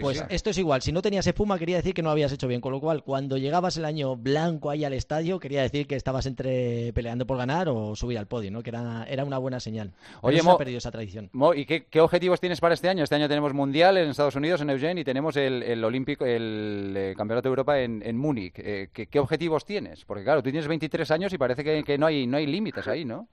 pues 0.00 0.24
esto 0.28 0.50
es 0.50 0.58
igual. 0.58 0.82
Si 0.82 0.92
no 0.92 1.02
tenías 1.02 1.26
espuma, 1.26 1.58
quería 1.58 1.76
decir 1.76 1.94
que 1.94 2.02
no 2.02 2.10
habías 2.10 2.32
hecho 2.32 2.46
bien. 2.46 2.60
Con 2.60 2.72
lo 2.72 2.80
cual, 2.80 3.02
cuando 3.02 3.38
llegabas 3.38 3.76
el 3.76 3.84
año 3.84 4.16
blanco 4.16 4.70
ahí 4.70 4.84
al 4.84 4.92
estadio, 4.92 5.38
quería 5.38 5.62
decir 5.62 5.86
que 5.86 5.96
estabas 5.96 6.26
entre 6.26 6.92
peleando 6.92 7.26
por 7.26 7.38
ganar 7.38 7.68
o 7.68 7.96
subir 7.96 8.18
al 8.18 8.26
podio, 8.26 8.50
¿no? 8.50 8.62
Que 8.62 8.70
era, 8.70 9.04
era 9.08 9.24
una 9.24 9.38
buena 9.38 9.60
señal. 9.60 9.92
Oye, 10.20 10.42
Mo, 10.42 10.52
ha 10.52 10.58
perdido 10.58 10.78
esa 10.78 10.90
tradición. 10.90 11.30
¿y 11.54 11.64
qué, 11.64 12.00
objetivos 12.00 12.40
tienes 12.40 12.60
para 12.60 12.74
este 12.74 12.88
año? 12.88 13.04
Este 13.04 13.14
año 13.14 13.28
tenemos 13.28 13.54
Mundial 13.54 13.96
en 13.96 14.10
Estados 14.10 14.36
Unidos, 14.36 14.60
en 14.60 14.70
Eugene, 14.70 15.00
y 15.00 15.04
tenemos 15.04 15.36
el, 15.36 15.62
el 15.62 15.82
Olímpico, 15.82 16.26
el, 16.26 16.94
eh, 16.96 17.14
Campeonato 17.16 17.48
de 17.48 17.50
Europa 17.50 17.80
en, 17.80 18.02
en 18.04 18.16
Múnich. 18.16 18.54
Eh, 18.58 18.90
¿qué, 18.92 19.06
¿qué, 19.06 19.18
objetivos 19.18 19.64
tienes? 19.64 20.04
Porque 20.04 20.24
claro, 20.24 20.42
tú 20.42 20.50
tienes 20.50 20.68
23 20.68 21.10
años 21.10 21.32
y 21.32 21.38
parece 21.38 21.64
que, 21.64 21.82
que 21.82 21.98
no 21.98 22.06
hay 22.06 22.26
no 22.26 22.36
hay 22.36 22.46
límites 22.46 22.86
ahí, 22.86 23.04
¿no? 23.04 23.28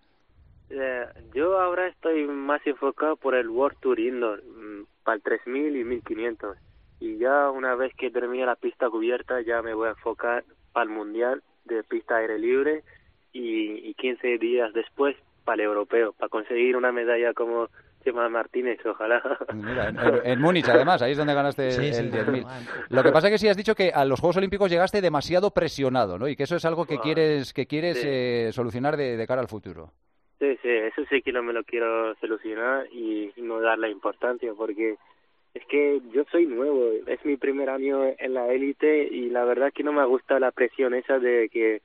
Eh, 0.70 1.06
yo 1.34 1.60
ahora 1.60 1.88
estoy 1.88 2.26
más 2.26 2.66
enfocado 2.66 3.16
por 3.16 3.36
el 3.36 3.50
World 3.50 3.78
Tour 3.80 4.00
Indoor, 4.00 4.44
para 5.04 5.16
el 5.16 5.22
3000 5.22 5.76
y 5.76 5.84
1500. 5.84 6.58
Y 7.00 7.18
ya 7.18 7.50
una 7.52 7.76
vez 7.76 7.94
que 7.98 8.10
termine 8.10 8.46
la 8.46 8.56
pista 8.56 8.90
cubierta, 8.90 9.42
ya 9.42 9.62
me 9.62 9.74
voy 9.74 9.88
a 9.88 9.92
enfocar 9.92 10.44
para 10.74 10.86
el 10.86 10.90
Mundial 10.90 11.44
de 11.66 11.84
pista 11.84 12.18
aire 12.18 12.40
libre 12.40 12.84
y, 13.34 13.90
y 13.90 13.94
15 13.96 14.38
días 14.38 14.74
después 14.74 15.16
para 15.44 15.62
el 15.62 15.70
europeo, 15.70 16.14
para 16.14 16.30
conseguir 16.30 16.76
una 16.76 16.92
medalla 16.92 17.34
como 17.34 17.70
Chema 18.04 18.30
Martínez, 18.30 18.80
ojalá. 18.86 19.22
en, 20.24 20.39
Múnich, 20.39 20.70
además, 20.70 21.01
ahí 21.01 21.12
es 21.12 21.18
donde 21.18 21.34
ganaste 21.34 21.68
el 21.70 22.12
10.000. 22.12 22.46
Lo 22.89 23.04
que 23.04 23.12
pasa 23.12 23.28
es 23.28 23.34
que 23.34 23.38
sí 23.39 23.48
has 23.48 23.58
dicho 23.58 23.75
que 23.75 23.92
a 23.92 24.06
los 24.06 24.20
Juegos 24.20 24.38
Olímpicos 24.38 24.70
llegaste 24.70 25.01
demasiado 25.01 25.51
presionado, 25.51 26.18
¿no? 26.18 26.28
Y 26.28 26.36
que 26.36 26.44
eso 26.44 26.56
es 26.56 26.66
algo 26.66 26.86
que 26.86 27.00
quieres 27.00 27.54
que 27.54 27.66
quieres 27.66 28.01
eh, 28.06 28.50
solucionar 28.51 28.96
de, 28.96 29.18
de 29.18 29.28
cara 29.28 29.42
al 29.42 29.48
futuro. 29.48 29.92
Sí, 30.39 30.58
sí, 30.62 30.70
eso 30.70 31.06
sí 31.10 31.22
que 31.22 31.32
no 31.32 31.44
me 31.44 31.54
lo 31.54 31.63
quiero 31.63 32.13
solucionar 32.15 32.88
y 32.92 33.32
no 33.38 33.62
dar 33.62 33.80
la 33.80 33.88
importancia 33.88 34.54
porque 34.54 34.98
es 35.54 35.65
que 35.68 36.01
yo 36.12 36.25
soy 36.30 36.46
nuevo, 36.46 36.92
es 37.08 37.24
mi 37.24 37.38
primer 37.38 37.70
año 37.70 38.04
en 38.18 38.34
la 38.34 38.51
élite 38.51 39.08
y 39.10 39.30
la 39.30 39.46
verdad 39.46 39.72
que 39.74 39.84
no 39.84 39.94
me 39.94 40.06
gusta 40.06 40.38
la 40.39 40.51
presión 40.51 40.94
esa 40.94 41.20
de 41.20 41.48
que, 41.50 41.82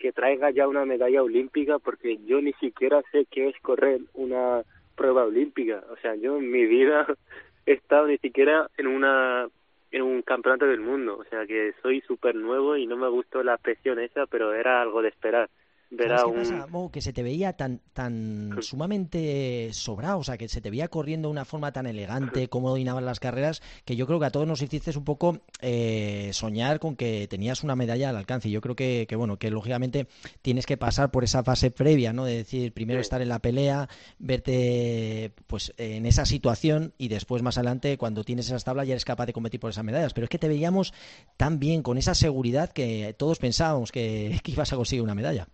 que 0.00 0.12
traiga 0.12 0.50
ya 0.50 0.66
una 0.66 0.84
medalla 0.84 1.22
olímpica 1.22 1.78
porque 1.78 2.18
yo 2.26 2.40
ni 2.40 2.52
siquiera 2.54 3.02
sé 3.12 3.26
qué 3.30 3.48
es 3.50 3.60
correr 3.60 4.00
una 4.14 4.62
prueba 4.96 5.24
olímpica, 5.24 5.84
o 5.90 5.96
sea, 5.98 6.16
yo 6.16 6.38
en 6.38 6.50
mi 6.50 6.66
vida 6.66 7.06
he 7.66 7.74
estado 7.74 8.08
ni 8.08 8.18
siquiera 8.18 8.68
en 8.76 8.88
una 8.88 9.48
en 9.92 10.02
un 10.02 10.22
campeonato 10.22 10.66
del 10.66 10.80
mundo, 10.80 11.18
o 11.18 11.24
sea 11.24 11.46
que 11.46 11.74
soy 11.82 12.00
súper 12.00 12.34
nuevo 12.34 12.76
y 12.76 12.86
no 12.86 12.96
me 12.96 13.08
gustó 13.08 13.44
la 13.44 13.58
presión 13.58 14.00
esa, 14.00 14.26
pero 14.26 14.54
era 14.54 14.82
algo 14.82 15.02
de 15.02 15.10
esperar 15.10 15.50
verá 15.92 16.24
qué 16.26 16.32
pasa, 16.32 16.66
que 16.90 17.00
se 17.00 17.12
te 17.12 17.22
veía 17.22 17.52
tan 17.52 17.80
tan 17.92 18.58
sumamente 18.60 19.70
sobrado, 19.72 20.18
o 20.18 20.24
sea, 20.24 20.38
que 20.38 20.48
se 20.48 20.60
te 20.60 20.70
veía 20.70 20.88
corriendo 20.88 21.28
de 21.28 21.32
una 21.32 21.44
forma 21.44 21.72
tan 21.72 21.86
elegante, 21.86 22.48
cómo 22.48 22.70
dominaban 22.70 23.04
las 23.04 23.20
carreras, 23.20 23.62
que 23.84 23.96
yo 23.96 24.06
creo 24.06 24.18
que 24.18 24.26
a 24.26 24.30
todos 24.30 24.46
nos 24.46 24.62
hiciste 24.62 24.96
un 24.96 25.04
poco 25.04 25.40
eh, 25.60 26.30
soñar 26.32 26.80
con 26.80 26.96
que 26.96 27.28
tenías 27.28 27.62
una 27.62 27.76
medalla 27.76 28.08
al 28.08 28.16
alcance. 28.16 28.50
Yo 28.50 28.60
creo 28.60 28.74
que, 28.74 29.06
que, 29.08 29.16
bueno, 29.16 29.38
que 29.38 29.50
lógicamente 29.50 30.06
tienes 30.40 30.66
que 30.66 30.76
pasar 30.76 31.10
por 31.10 31.24
esa 31.24 31.44
fase 31.44 31.70
previa, 31.70 32.12
¿no? 32.12 32.24
De 32.24 32.36
decir, 32.36 32.72
primero 32.72 33.00
estar 33.00 33.20
en 33.20 33.28
la 33.28 33.38
pelea, 33.38 33.88
verte 34.18 35.32
pues 35.46 35.72
en 35.76 36.06
esa 36.06 36.24
situación 36.24 36.94
y 36.98 37.08
después 37.08 37.42
más 37.42 37.58
adelante, 37.58 37.98
cuando 37.98 38.24
tienes 38.24 38.46
esas 38.46 38.64
tablas, 38.64 38.86
ya 38.86 38.94
eres 38.94 39.04
capaz 39.04 39.26
de 39.26 39.32
competir 39.32 39.60
por 39.60 39.70
esas 39.70 39.84
medallas. 39.84 40.14
Pero 40.14 40.24
es 40.24 40.30
que 40.30 40.38
te 40.38 40.48
veíamos 40.48 40.92
tan 41.36 41.58
bien, 41.58 41.82
con 41.82 41.98
esa 41.98 42.14
seguridad, 42.14 42.70
que 42.70 43.14
todos 43.18 43.38
pensábamos 43.38 43.92
que, 43.92 44.40
que 44.42 44.52
ibas 44.52 44.72
a 44.72 44.76
conseguir 44.76 45.02
una 45.02 45.14
medalla. 45.14 45.48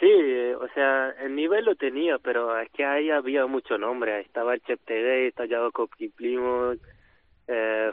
Sí, 0.00 0.52
o 0.60 0.68
sea, 0.74 1.10
el 1.20 1.34
nivel 1.34 1.64
lo 1.64 1.76
tenía, 1.76 2.18
pero 2.18 2.58
es 2.58 2.70
que 2.70 2.84
ahí 2.84 3.10
había 3.10 3.46
mucho 3.46 3.78
nombre. 3.78 4.20
Estaba 4.20 4.54
el 4.54 4.62
Cheptegei, 4.62 5.28
estaba 5.28 5.48
Jacob 5.48 5.90
Kiplimo, 5.96 6.74
eh, 7.48 7.90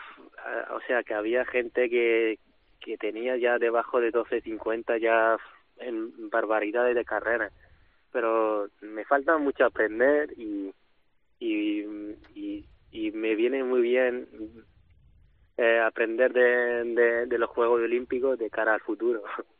o 0.71 0.79
sea, 0.87 1.03
que 1.03 1.13
había 1.13 1.45
gente 1.45 1.89
que, 1.89 2.39
que 2.79 2.97
tenía 2.97 3.37
ya 3.37 3.57
debajo 3.59 3.99
de 4.01 4.11
12.50 4.11 4.99
ya 4.99 5.37
en 5.77 6.29
barbaridades 6.29 6.95
de 6.95 7.05
carrera. 7.05 7.51
Pero 8.11 8.67
me 8.81 9.05
falta 9.05 9.37
mucho 9.37 9.65
aprender 9.65 10.33
y, 10.37 10.73
y, 11.39 11.85
y, 12.35 12.65
y 12.91 13.11
me 13.11 13.35
viene 13.35 13.63
muy 13.63 13.81
bien 13.81 14.27
eh, 15.57 15.79
aprender 15.79 16.33
de, 16.33 17.25
de, 17.27 17.37
los 17.37 17.49
Juegos 17.49 17.81
Olímpicos 17.81 18.37
de 18.39 18.49
cara 18.49 18.73
al 18.73 18.81
futuro. 18.81 19.23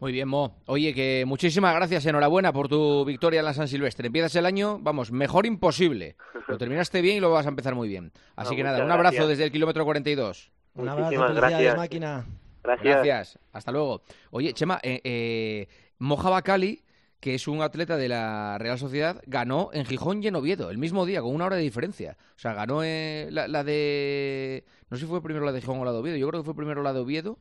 Muy 0.00 0.12
bien, 0.12 0.28
Mo. 0.28 0.56
Oye, 0.66 0.92
que 0.92 1.24
muchísimas 1.26 1.74
gracias, 1.74 2.04
enhorabuena 2.06 2.52
por 2.52 2.68
tu 2.68 3.04
victoria 3.04 3.40
en 3.40 3.46
la 3.46 3.54
San 3.54 3.68
Silvestre. 3.68 4.08
Empiezas 4.08 4.34
el 4.36 4.44
año, 4.44 4.78
vamos, 4.80 5.12
mejor 5.12 5.46
imposible. 5.46 6.16
Lo 6.48 6.58
terminaste 6.58 7.00
bien 7.00 7.18
y 7.18 7.20
lo 7.20 7.30
vas 7.30 7.46
a 7.46 7.48
empezar 7.48 7.74
muy 7.74 7.88
bien. 7.88 8.12
Así 8.36 8.56
que 8.56 8.62
nada, 8.62 8.84
un 8.84 8.90
abrazo 8.90 9.26
desde 9.26 9.44
el 9.44 9.52
kilómetro 9.52 9.84
42. 9.84 10.50
Un 10.74 10.88
abrazo, 10.88 11.34
gracias. 11.34 11.76
máquina. 11.76 12.26
Gracias. 12.62 12.94
Gracias. 12.94 13.38
Hasta 13.52 13.72
luego. 13.72 14.02
Oye, 14.30 14.52
Chema, 14.52 14.80
eh, 14.82 15.00
eh, 15.04 15.68
Moja 15.98 16.30
Bacali, 16.30 16.82
que 17.20 17.34
es 17.34 17.46
un 17.46 17.62
atleta 17.62 17.96
de 17.96 18.08
la 18.08 18.58
Real 18.58 18.78
Sociedad, 18.78 19.22
ganó 19.26 19.70
en 19.72 19.84
Gijón 19.84 20.22
y 20.22 20.26
en 20.26 20.36
Oviedo, 20.36 20.70
el 20.70 20.78
mismo 20.78 21.06
día, 21.06 21.22
con 21.22 21.34
una 21.34 21.46
hora 21.46 21.56
de 21.56 21.62
diferencia. 21.62 22.16
O 22.36 22.38
sea, 22.38 22.52
ganó 22.54 22.82
eh, 22.82 23.28
la, 23.30 23.48
la, 23.48 23.62
de... 23.62 24.64
No 24.90 24.96
sé 24.96 25.04
si 25.04 25.08
fue 25.08 25.22
primero 25.22 25.44
la 25.44 25.52
de 25.52 25.60
Gijón 25.60 25.78
o 25.78 25.84
la 25.84 25.92
de 25.92 25.98
Oviedo. 25.98 26.16
Yo 26.16 26.28
creo 26.28 26.42
que 26.42 26.46
fue 26.46 26.56
primero 26.56 26.82
la 26.82 26.92
de 26.92 27.00
Oviedo 27.00 27.38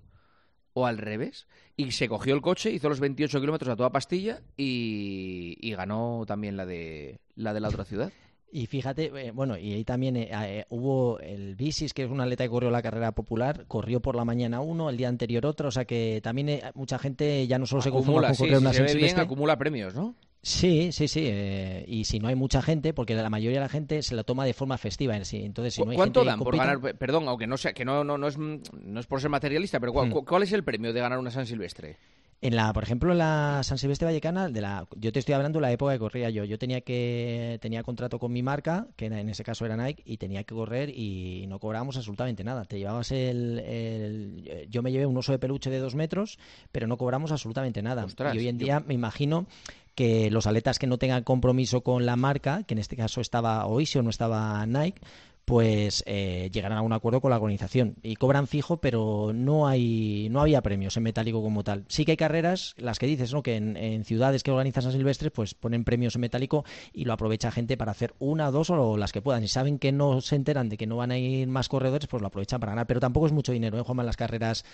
o 0.73 0.85
al 0.85 0.97
revés, 0.97 1.47
y 1.77 1.91
se 1.91 2.07
cogió 2.07 2.33
el 2.33 2.41
coche, 2.41 2.71
hizo 2.71 2.89
los 2.89 2.99
28 2.99 3.39
kilómetros 3.39 3.71
a 3.71 3.75
toda 3.75 3.91
pastilla 3.91 4.41
y, 4.57 5.73
ganó 5.75 6.23
también 6.27 6.55
la 6.55 6.65
de, 6.65 7.19
la 7.35 7.53
de 7.53 7.59
la 7.59 7.69
otra 7.69 7.85
ciudad. 7.85 8.11
Y 8.55 8.67
fíjate, 8.67 9.05
eh, 9.15 9.31
bueno, 9.31 9.57
y 9.57 9.73
ahí 9.73 9.83
también 9.83 10.15
eh, 10.15 10.29
eh, 10.31 10.65
hubo 10.69 11.19
el 11.21 11.55
Bisis, 11.55 11.91
que 11.91 12.03
es 12.03 12.11
un 12.11 12.21
atleta 12.21 12.43
que 12.43 12.51
corrió 12.51 12.69
la 12.69 12.83
carrera 12.83 13.11
popular, 13.11 13.65
corrió 13.67 13.99
por 13.99 14.15
la 14.15 14.25
mañana 14.25 14.61
uno, 14.61 14.91
el 14.91 14.97
día 14.97 15.09
anterior 15.09 15.43
otro, 15.47 15.69
o 15.69 15.71
sea 15.71 15.85
que 15.85 16.21
también 16.21 16.61
mucha 16.75 16.99
gente 16.99 17.47
ya 17.47 17.57
no 17.57 17.65
solo 17.65 17.81
se 17.81 17.89
conforma 17.89 18.27
con 18.27 18.37
correr 18.37 18.59
una 18.59 18.71
se 18.71 18.83
ve 18.83 18.93
bien, 18.93 19.19
acumula 19.19 19.57
premios, 19.57 19.95
¿no? 19.95 20.13
Sí, 20.43 20.91
sí, 20.91 21.07
sí. 21.07 21.21
Eh, 21.25 21.85
y 21.87 22.03
si 22.03 22.19
no 22.19 22.27
hay 22.27 22.35
mucha 22.35 22.61
gente, 22.61 22.93
porque 22.93 23.15
la 23.15 23.29
mayoría 23.29 23.59
de 23.59 23.65
la 23.65 23.69
gente 23.69 24.03
se 24.03 24.13
la 24.13 24.25
toma 24.25 24.43
de 24.43 24.53
forma 24.53 24.77
festiva 24.77 25.15
en 25.15 25.23
sí. 25.23 25.41
Entonces, 25.41 25.73
si 25.73 25.81
no 25.83 25.91
hay 25.91 25.95
¿Cuánto 25.95 26.25
dan 26.25 26.37
por 26.37 26.57
ganar? 26.57 26.79
Perdón, 26.97 27.29
aunque 27.29 27.47
no 27.47 27.55
sea, 27.55 27.71
que 27.71 27.85
no, 27.85 28.03
no, 28.03 28.17
no, 28.17 28.27
es, 28.27 28.37
no 28.37 28.99
es 28.99 29.07
por 29.07 29.21
ser 29.21 29.29
materialista, 29.29 29.79
pero 29.79 29.93
¿cuál, 29.93 30.09
hmm. 30.09 30.25
¿cuál 30.25 30.43
es 30.43 30.51
el 30.51 30.65
premio 30.65 30.91
de 30.91 30.99
ganar 30.99 31.17
una 31.17 31.31
San 31.31 31.47
Silvestre? 31.47 31.95
En 32.43 32.57
la, 32.57 32.73
por 32.73 32.83
ejemplo, 32.83 33.13
en 33.13 33.19
la 33.19 33.61
San 33.63 33.77
Silvestre 33.77 34.05
Vallecana, 34.05 34.49
de 34.49 34.59
la, 34.59 34.85
yo 34.97 35.13
te 35.13 35.19
estoy 35.19 35.33
hablando 35.33 35.59
de 35.59 35.61
la 35.61 35.71
época 35.71 35.93
que 35.93 35.99
corría 35.99 36.29
yo. 36.29 36.43
Yo 36.43 36.59
tenía 36.59 36.81
que 36.81 37.57
tenía 37.61 37.83
contrato 37.83 38.19
con 38.19 38.33
mi 38.33 38.43
marca, 38.43 38.85
que 38.97 39.05
en 39.05 39.29
ese 39.29 39.45
caso 39.45 39.65
era 39.65 39.77
Nike, 39.77 40.03
y 40.05 40.17
tenía 40.17 40.43
que 40.43 40.53
correr 40.53 40.89
y 40.89 41.47
no 41.47 41.59
cobrábamos 41.59 41.95
absolutamente 41.95 42.43
nada. 42.43 42.65
Te 42.65 42.79
llevabas 42.79 43.13
el, 43.13 44.67
yo 44.69 44.83
me 44.83 44.91
llevé 44.91 45.05
un 45.05 45.15
oso 45.15 45.31
de 45.31 45.39
peluche 45.39 45.69
de 45.69 45.79
dos 45.79 45.95
metros, 45.95 46.37
pero 46.73 46.85
no 46.85 46.97
cobramos 46.97 47.31
absolutamente 47.31 47.81
nada. 47.81 48.05
y 48.33 48.37
hoy 48.37 48.49
en 48.49 48.57
día 48.57 48.81
me 48.81 48.93
imagino 48.93 49.47
que 49.95 50.29
los 50.29 50.45
atletas 50.45 50.79
que 50.79 50.87
no 50.87 50.97
tengan 50.97 51.23
compromiso 51.23 51.79
con 51.79 52.05
la 52.05 52.17
marca, 52.17 52.63
que 52.63 52.73
en 52.73 52.79
este 52.79 52.97
caso 52.97 53.21
estaba 53.21 53.65
Oisio, 53.67 54.01
no 54.01 54.09
estaba 54.09 54.65
Nike, 54.65 54.99
pues 55.45 56.03
eh, 56.05 56.49
llegarán 56.53 56.77
a 56.77 56.81
un 56.81 56.93
acuerdo 56.93 57.19
con 57.19 57.31
la 57.31 57.37
organización 57.37 57.95
y 58.01 58.15
cobran 58.15 58.47
fijo, 58.47 58.77
pero 58.77 59.31
no 59.33 59.67
hay 59.67 60.27
no 60.29 60.41
había 60.41 60.61
premios 60.61 60.95
en 60.97 61.03
metálico 61.03 61.41
como 61.41 61.63
tal. 61.63 61.85
Sí 61.87 62.05
que 62.05 62.11
hay 62.11 62.17
carreras, 62.17 62.75
las 62.77 62.99
que 62.99 63.07
dices, 63.07 63.33
¿no? 63.33 63.43
Que 63.43 63.55
en, 63.55 64.03
ciudades 64.05 64.43
que 64.43 64.51
organizan 64.51 64.83
San 64.83 64.91
Silvestres, 64.91 65.31
pues 65.31 65.53
ponen 65.53 65.83
premios 65.83 66.15
en 66.15 66.21
metálico 66.21 66.63
y 66.93 67.05
lo 67.05 67.13
aprovecha 67.13 67.51
gente 67.51 67.77
para 67.77 67.91
hacer 67.91 68.13
una, 68.19 68.51
dos 68.51 68.69
o 68.69 68.97
las 68.97 69.11
que 69.11 69.21
puedan. 69.21 69.43
Y 69.43 69.47
saben 69.47 69.79
que 69.79 69.91
no 69.91 70.21
se 70.21 70.35
enteran 70.35 70.69
de 70.69 70.77
que 70.77 70.87
no 70.87 70.97
van 70.97 71.11
a 71.11 71.17
ir 71.17 71.47
más 71.47 71.69
corredores, 71.69 72.07
pues 72.07 72.21
lo 72.21 72.27
aprovechan 72.27 72.59
para 72.59 72.71
ganar. 72.71 72.87
Pero 72.87 72.99
tampoco 72.99 73.27
es 73.27 73.33
mucho 73.33 73.51
dinero, 73.51 73.77
¿eh? 73.77 73.81
Juan, 73.81 73.99
en 73.99 74.05
las 74.05 74.17
carreras 74.17 74.65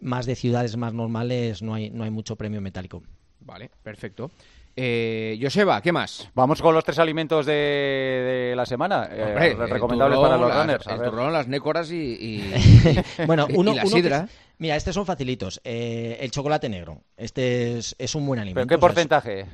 más 0.00 0.26
de 0.26 0.34
ciudades 0.34 0.76
más 0.76 0.92
normales 0.92 1.62
no 1.62 1.74
hay 1.74 1.90
no 1.90 2.04
hay 2.04 2.10
mucho 2.10 2.36
premio 2.36 2.60
metálico. 2.60 3.02
Vale, 3.40 3.70
perfecto. 3.82 4.30
Eh, 4.76 5.38
Joseba, 5.40 5.80
¿qué 5.80 5.92
más? 5.92 6.28
Vamos 6.34 6.60
con 6.60 6.74
los 6.74 6.82
tres 6.82 6.98
alimentos 6.98 7.46
de, 7.46 8.54
la 8.56 8.66
semana, 8.66 9.08
eh, 9.10 9.54
recomendables 9.54 10.18
para 10.18 10.36
los 10.36 10.52
runners. 10.52 10.86
el 10.86 11.02
turrón, 11.02 11.32
las 11.32 11.46
nécoras 11.46 11.90
y, 11.92 12.52
bueno, 13.26 13.46
uno, 13.54 13.72
la 13.72 13.86
sidra. 13.86 14.28
mira, 14.58 14.74
estos 14.74 14.94
son 14.94 15.06
facilitos. 15.06 15.60
Eh, 15.62 16.18
el 16.20 16.30
chocolate 16.32 16.68
negro. 16.68 17.02
Este 17.16 17.78
es, 17.78 18.14
un 18.14 18.26
buen 18.26 18.40
alimento. 18.40 18.66
¿Pero 18.66 18.76
qué 18.76 18.80
porcentaje? 18.80 19.46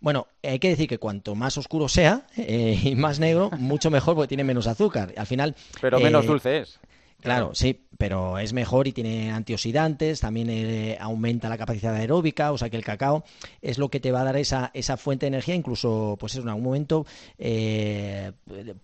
Bueno, 0.00 0.26
hay 0.42 0.58
que 0.58 0.68
decir 0.68 0.88
que 0.88 0.98
cuanto 0.98 1.34
más 1.34 1.56
oscuro 1.58 1.88
sea 1.88 2.26
eh, 2.36 2.78
y 2.82 2.96
más 2.96 3.20
negro, 3.20 3.50
mucho 3.58 3.90
mejor 3.90 4.16
porque 4.16 4.28
tiene 4.28 4.44
menos 4.44 4.66
azúcar. 4.66 5.12
Al 5.16 5.26
final. 5.26 5.54
Pero 5.80 6.00
menos 6.00 6.26
dulce 6.26 6.58
es. 6.58 6.80
Claro, 7.26 7.50
sí, 7.54 7.88
pero 7.98 8.38
es 8.38 8.52
mejor 8.52 8.86
y 8.86 8.92
tiene 8.92 9.32
antioxidantes, 9.32 10.20
también 10.20 10.48
eh, 10.48 10.96
aumenta 11.00 11.48
la 11.48 11.58
capacidad 11.58 11.92
aeróbica, 11.92 12.52
o 12.52 12.58
sea 12.58 12.70
que 12.70 12.76
el 12.76 12.84
cacao 12.84 13.24
es 13.60 13.78
lo 13.78 13.88
que 13.88 13.98
te 13.98 14.12
va 14.12 14.20
a 14.20 14.24
dar 14.24 14.36
esa, 14.36 14.70
esa 14.74 14.96
fuente 14.96 15.26
de 15.26 15.28
energía, 15.28 15.56
incluso 15.56 16.16
pues 16.20 16.36
en 16.36 16.48
algún 16.48 16.62
momento 16.62 17.04
eh, 17.36 18.30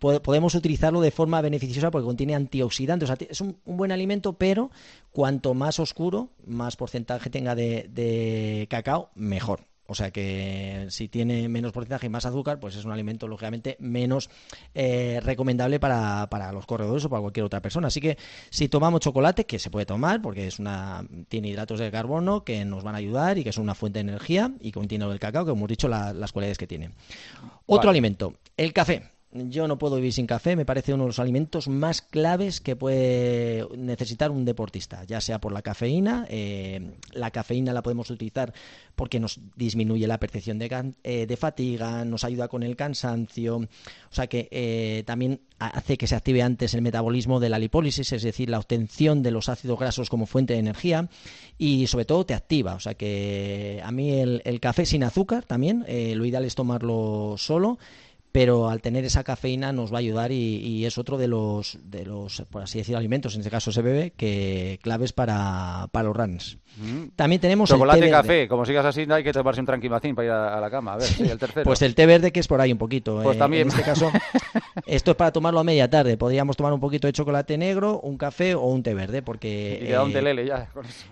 podemos 0.00 0.56
utilizarlo 0.56 1.00
de 1.00 1.12
forma 1.12 1.40
beneficiosa 1.40 1.92
porque 1.92 2.04
contiene 2.04 2.34
antioxidantes, 2.34 3.08
o 3.08 3.14
sea, 3.16 3.26
es 3.30 3.40
un, 3.40 3.58
buen 3.64 3.92
alimento, 3.92 4.32
pero 4.32 4.72
cuanto 5.12 5.54
más 5.54 5.78
oscuro, 5.78 6.30
más 6.44 6.74
porcentaje 6.74 7.30
tenga 7.30 7.54
de 7.54 8.66
cacao, 8.68 9.10
mejor. 9.14 9.71
O 9.92 9.94
sea 9.94 10.10
que 10.10 10.86
si 10.88 11.08
tiene 11.08 11.50
menos 11.50 11.70
porcentaje 11.70 12.06
y 12.06 12.08
más 12.08 12.24
azúcar, 12.24 12.58
pues 12.58 12.76
es 12.76 12.84
un 12.86 12.92
alimento 12.92 13.28
lógicamente 13.28 13.76
menos 13.78 14.30
eh, 14.74 15.20
recomendable 15.22 15.78
para, 15.78 16.28
para, 16.30 16.50
los 16.50 16.64
corredores 16.64 17.04
o 17.04 17.10
para 17.10 17.20
cualquier 17.20 17.44
otra 17.44 17.60
persona. 17.60 17.88
Así 17.88 18.00
que 18.00 18.16
si 18.48 18.68
tomamos 18.68 19.00
chocolate, 19.00 19.44
que 19.44 19.58
se 19.58 19.70
puede 19.70 19.84
tomar 19.84 20.22
porque 20.22 20.46
es 20.46 20.58
una 20.58 21.04
tiene 21.28 21.48
hidratos 21.48 21.78
de 21.78 21.90
carbono 21.90 22.42
que 22.42 22.64
nos 22.64 22.82
van 22.82 22.94
a 22.94 22.98
ayudar 22.98 23.36
y 23.36 23.44
que 23.44 23.50
es 23.50 23.58
una 23.58 23.74
fuente 23.74 23.98
de 23.98 24.08
energía 24.08 24.50
y 24.60 24.72
contiene 24.72 25.04
el 25.04 25.20
cacao, 25.20 25.44
que 25.44 25.50
hemos 25.50 25.68
dicho 25.68 25.88
las 25.88 26.32
cualidades 26.32 26.56
que 26.56 26.66
tiene. 26.66 26.90
Otro 27.66 27.90
alimento, 27.90 28.32
el 28.56 28.72
café. 28.72 29.02
Yo 29.34 29.66
no 29.66 29.78
puedo 29.78 29.96
vivir 29.96 30.12
sin 30.12 30.26
café, 30.26 30.56
me 30.56 30.66
parece 30.66 30.92
uno 30.92 31.04
de 31.04 31.08
los 31.08 31.18
alimentos 31.18 31.66
más 31.66 32.02
claves 32.02 32.60
que 32.60 32.76
puede 32.76 33.66
necesitar 33.78 34.30
un 34.30 34.44
deportista, 34.44 35.04
ya 35.04 35.22
sea 35.22 35.40
por 35.40 35.52
la 35.52 35.62
cafeína. 35.62 36.26
Eh, 36.28 36.92
la 37.12 37.30
cafeína 37.30 37.72
la 37.72 37.82
podemos 37.82 38.10
utilizar 38.10 38.52
porque 38.94 39.18
nos 39.20 39.40
disminuye 39.56 40.06
la 40.06 40.18
percepción 40.18 40.58
de, 40.58 40.92
eh, 41.02 41.26
de 41.26 41.36
fatiga, 41.38 42.04
nos 42.04 42.24
ayuda 42.24 42.48
con 42.48 42.62
el 42.62 42.76
cansancio, 42.76 43.56
o 43.56 43.68
sea 44.10 44.26
que 44.26 44.48
eh, 44.50 45.02
también 45.06 45.40
hace 45.58 45.96
que 45.96 46.06
se 46.06 46.14
active 46.14 46.42
antes 46.42 46.74
el 46.74 46.82
metabolismo 46.82 47.40
de 47.40 47.48
la 47.48 47.58
lipólisis, 47.58 48.12
es 48.12 48.22
decir, 48.22 48.50
la 48.50 48.58
obtención 48.58 49.22
de 49.22 49.30
los 49.30 49.48
ácidos 49.48 49.78
grasos 49.78 50.10
como 50.10 50.26
fuente 50.26 50.52
de 50.52 50.58
energía 50.58 51.08
y 51.56 51.86
sobre 51.86 52.04
todo 52.04 52.26
te 52.26 52.34
activa, 52.34 52.74
o 52.74 52.80
sea 52.80 52.94
que 52.94 53.80
a 53.82 53.92
mí 53.92 54.10
el, 54.10 54.60
café 54.60 54.84
sin 54.84 55.04
azúcar 55.04 55.44
también, 55.44 55.86
lo 55.88 56.26
ideal 56.26 56.44
es 56.44 56.54
tomarlo 56.54 57.36
solo 57.38 57.78
pero 58.32 58.68
al 58.68 58.80
tener 58.80 59.04
esa 59.04 59.22
cafeína 59.22 59.72
nos 59.72 59.92
va 59.92 59.98
a 59.98 60.00
ayudar 60.00 60.32
y, 60.32 60.84
es 60.86 60.98
otro 60.98 61.18
de 61.18 61.28
los, 61.28 61.78
de 61.84 62.04
los, 62.04 62.42
por 62.50 62.62
así 62.62 62.78
decir, 62.78 62.96
alimentos, 62.96 63.34
en 63.34 63.42
este 63.42 63.50
caso 63.50 63.70
se 63.70 63.82
bebe, 63.82 64.12
que 64.16 64.78
claves 64.82 65.12
para, 65.12 65.88
para 65.92 66.08
los 66.08 66.16
runs. 66.16 66.58
Mm. 66.76 67.08
También 67.16 67.40
tenemos 67.40 67.68
Chocolate 67.68 67.98
el 67.98 68.04
té 68.04 68.08
y 68.08 68.10
café, 68.10 68.48
como 68.48 68.64
sigas 68.64 68.86
así 68.86 69.06
hay 69.10 69.22
que 69.22 69.32
tomarse 69.32 69.60
un 69.60 69.66
tranquimacín 69.66 70.14
para 70.14 70.26
ir 70.26 70.32
a, 70.32 70.60
la 70.60 70.70
cama. 70.70 70.94
A 70.94 70.96
ver, 70.96 71.06
sí, 71.06 71.22
el 71.22 71.38
tercero. 71.38 71.64
Pues 71.64 71.82
el 71.82 71.94
té 71.94 72.06
verde 72.06 72.32
que 72.32 72.40
es 72.40 72.48
por 72.48 72.60
ahí 72.60 72.72
un 72.72 72.78
poquito. 72.78 73.20
Pues 73.22 73.36
eh, 73.36 73.38
también. 73.38 73.62
En 73.62 73.68
este 73.68 73.82
caso, 73.82 74.10
esto 74.86 75.10
es 75.10 75.16
para 75.16 75.32
tomarlo 75.32 75.60
a 75.60 75.64
media 75.64 75.90
tarde. 75.90 76.16
Podríamos 76.16 76.56
tomar 76.56 76.72
un 76.72 76.80
poquito 76.80 77.06
de 77.06 77.12
chocolate 77.12 77.58
negro, 77.58 78.00
un 78.00 78.16
café 78.16 78.54
o 78.54 78.62
un 78.62 78.82
té 78.82 78.94
verde, 78.94 79.20
porque... 79.22 79.80
Y 79.82 79.86
queda 79.86 80.04
un 80.04 80.12
telele 80.12 80.46
ya. 80.46 80.70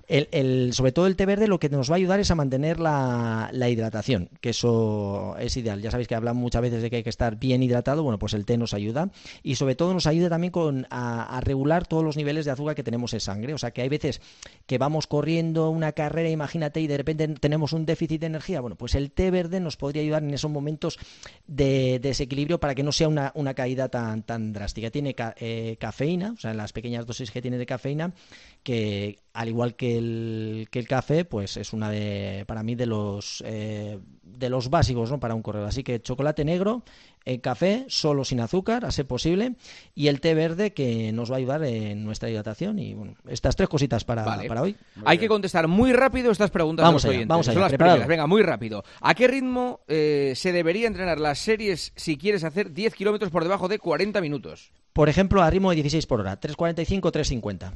El, 0.08 0.28
el, 0.32 0.72
sobre 0.72 0.92
todo 0.92 1.06
el 1.06 1.16
té 1.16 1.26
verde 1.26 1.46
lo 1.46 1.58
que 1.58 1.68
nos 1.68 1.90
va 1.90 1.94
a 1.94 1.98
ayudar 1.98 2.20
es 2.20 2.30
a 2.30 2.34
mantener 2.34 2.80
la, 2.80 3.50
la 3.52 3.68
hidratación, 3.68 4.30
que 4.40 4.50
eso 4.50 5.36
es 5.38 5.56
ideal. 5.56 5.82
Ya 5.82 5.90
sabéis 5.90 6.08
que 6.08 6.14
hablamos 6.14 6.40
muchas 6.40 6.62
veces 6.62 6.82
de 6.82 6.88
que 6.88 6.96
hay 6.96 7.02
que 7.02 7.09
estar 7.10 7.36
bien 7.36 7.62
hidratado 7.62 8.02
bueno, 8.02 8.18
pues 8.18 8.34
el 8.34 8.44
té 8.44 8.56
nos 8.56 8.74
ayuda 8.74 9.10
y 9.42 9.56
sobre 9.56 9.74
todo 9.74 9.94
nos 9.94 10.06
ayuda 10.06 10.28
también 10.28 10.50
con, 10.50 10.86
a, 10.90 11.40
regular 11.42 11.86
todos 11.86 12.04
los 12.04 12.16
niveles 12.16 12.44
de 12.44 12.50
azúcar 12.50 12.74
que 12.74 12.82
tenemos 12.82 13.12
en 13.14 13.20
sangre. 13.20 13.54
O 13.54 13.58
sea 13.58 13.70
que 13.70 13.82
hay 13.82 13.88
veces 13.88 14.20
que 14.66 14.78
vamos 14.78 15.06
corriendo 15.06 15.70
una 15.70 15.92
carrera, 15.92 16.28
imagínate, 16.28 16.80
y 16.80 16.86
de 16.86 16.96
repente 16.96 17.28
tenemos 17.40 17.72
un 17.72 17.86
déficit 17.86 18.20
de 18.20 18.26
energía. 18.26 18.60
Bueno, 18.60 18.76
pues 18.76 18.94
el 18.94 19.10
té 19.10 19.30
verde 19.30 19.60
nos 19.60 19.76
podría 19.76 20.02
ayudar 20.02 20.22
en 20.22 20.34
esos 20.34 20.50
momentos 20.50 20.98
de, 21.46 21.98
desequilibrio 22.00 22.60
para 22.60 22.74
que 22.74 22.82
no 22.82 22.92
sea 22.92 23.08
una, 23.08 23.32
una 23.34 23.54
caída 23.54 23.88
tan, 23.88 24.22
tan 24.22 24.52
drástica. 24.52 24.90
Tiene 24.90 25.14
eh, 25.36 25.76
cafeína, 25.78 26.32
o 26.32 26.36
sea, 26.36 26.54
las 26.54 26.72
pequeñas 26.72 27.06
dosis 27.06 27.30
que 27.30 27.42
tiene 27.42 27.58
de 27.58 27.66
cafeína, 27.66 28.12
que 28.62 29.18
al 29.32 29.49
igual 29.49 29.76
que 29.76 29.96
el, 29.96 30.68
que 30.70 30.78
el 30.78 30.88
café, 30.88 31.25
pues 31.25 31.56
es 31.56 31.72
una 31.72 31.90
de, 31.90 32.44
para 32.46 32.62
mí, 32.62 32.75
de 32.75 32.87
los, 32.87 33.42
eh, 33.46 33.99
de 34.22 34.50
los 34.50 34.70
básicos 34.70 35.10
¿no? 35.10 35.20
para 35.20 35.34
un 35.34 35.42
corredor. 35.42 35.68
Así 35.68 35.84
que 35.84 36.00
chocolate 36.00 36.44
negro, 36.44 36.82
el 37.25 37.40
café 37.40 37.84
solo 37.88 38.25
sin 38.25 38.40
azúcar, 38.40 38.84
a 38.84 38.90
ser 38.90 39.06
posible, 39.06 39.54
y 39.94 40.08
el 40.08 40.20
té 40.20 40.34
verde 40.34 40.72
que 40.72 41.12
nos 41.12 41.30
va 41.30 41.37
a 41.37 41.38
ayudar 41.38 41.62
en 41.64 42.04
nuestra 42.04 42.28
hidratación. 42.28 42.78
Y 42.80 42.94
bueno, 42.94 43.14
estas 43.28 43.54
tres 43.54 43.68
cositas 43.68 44.04
para, 44.04 44.25
para 44.25 44.62
hoy. 44.62 44.76
Hay 45.04 45.18
que 45.18 45.28
contestar 45.28 45.68
muy 45.68 45.92
rápido 45.92 46.32
estas 46.32 46.50
preguntas. 46.50 46.84
Vamos 46.84 47.04
allá, 47.04 47.25
vamos 47.26 47.49
allá. 47.49 47.60
las 47.60 48.06
Venga, 48.08 48.26
muy 48.26 48.42
rápido. 48.42 48.82
¿A 49.00 49.14
qué 49.14 49.28
ritmo 49.28 49.80
eh, 49.87 50.32
se 50.34 50.52
debería 50.52 50.88
entrenar 50.88 51.20
las 51.20 51.38
series 51.38 51.92
si 51.94 52.18
quieres 52.18 52.42
hacer 52.42 52.72
10 52.72 52.94
kilómetros 52.94 53.30
por 53.30 53.44
debajo 53.44 53.68
de 53.68 53.78
40 53.78 54.20
minutos? 54.20 54.72
Por 54.92 55.08
ejemplo, 55.08 55.40
a 55.40 55.50
ritmo 55.50 55.70
de 55.70 55.76
16 55.76 56.06
por 56.06 56.20
hora, 56.20 56.40
3.45, 56.40 57.00
3.50 57.00 57.72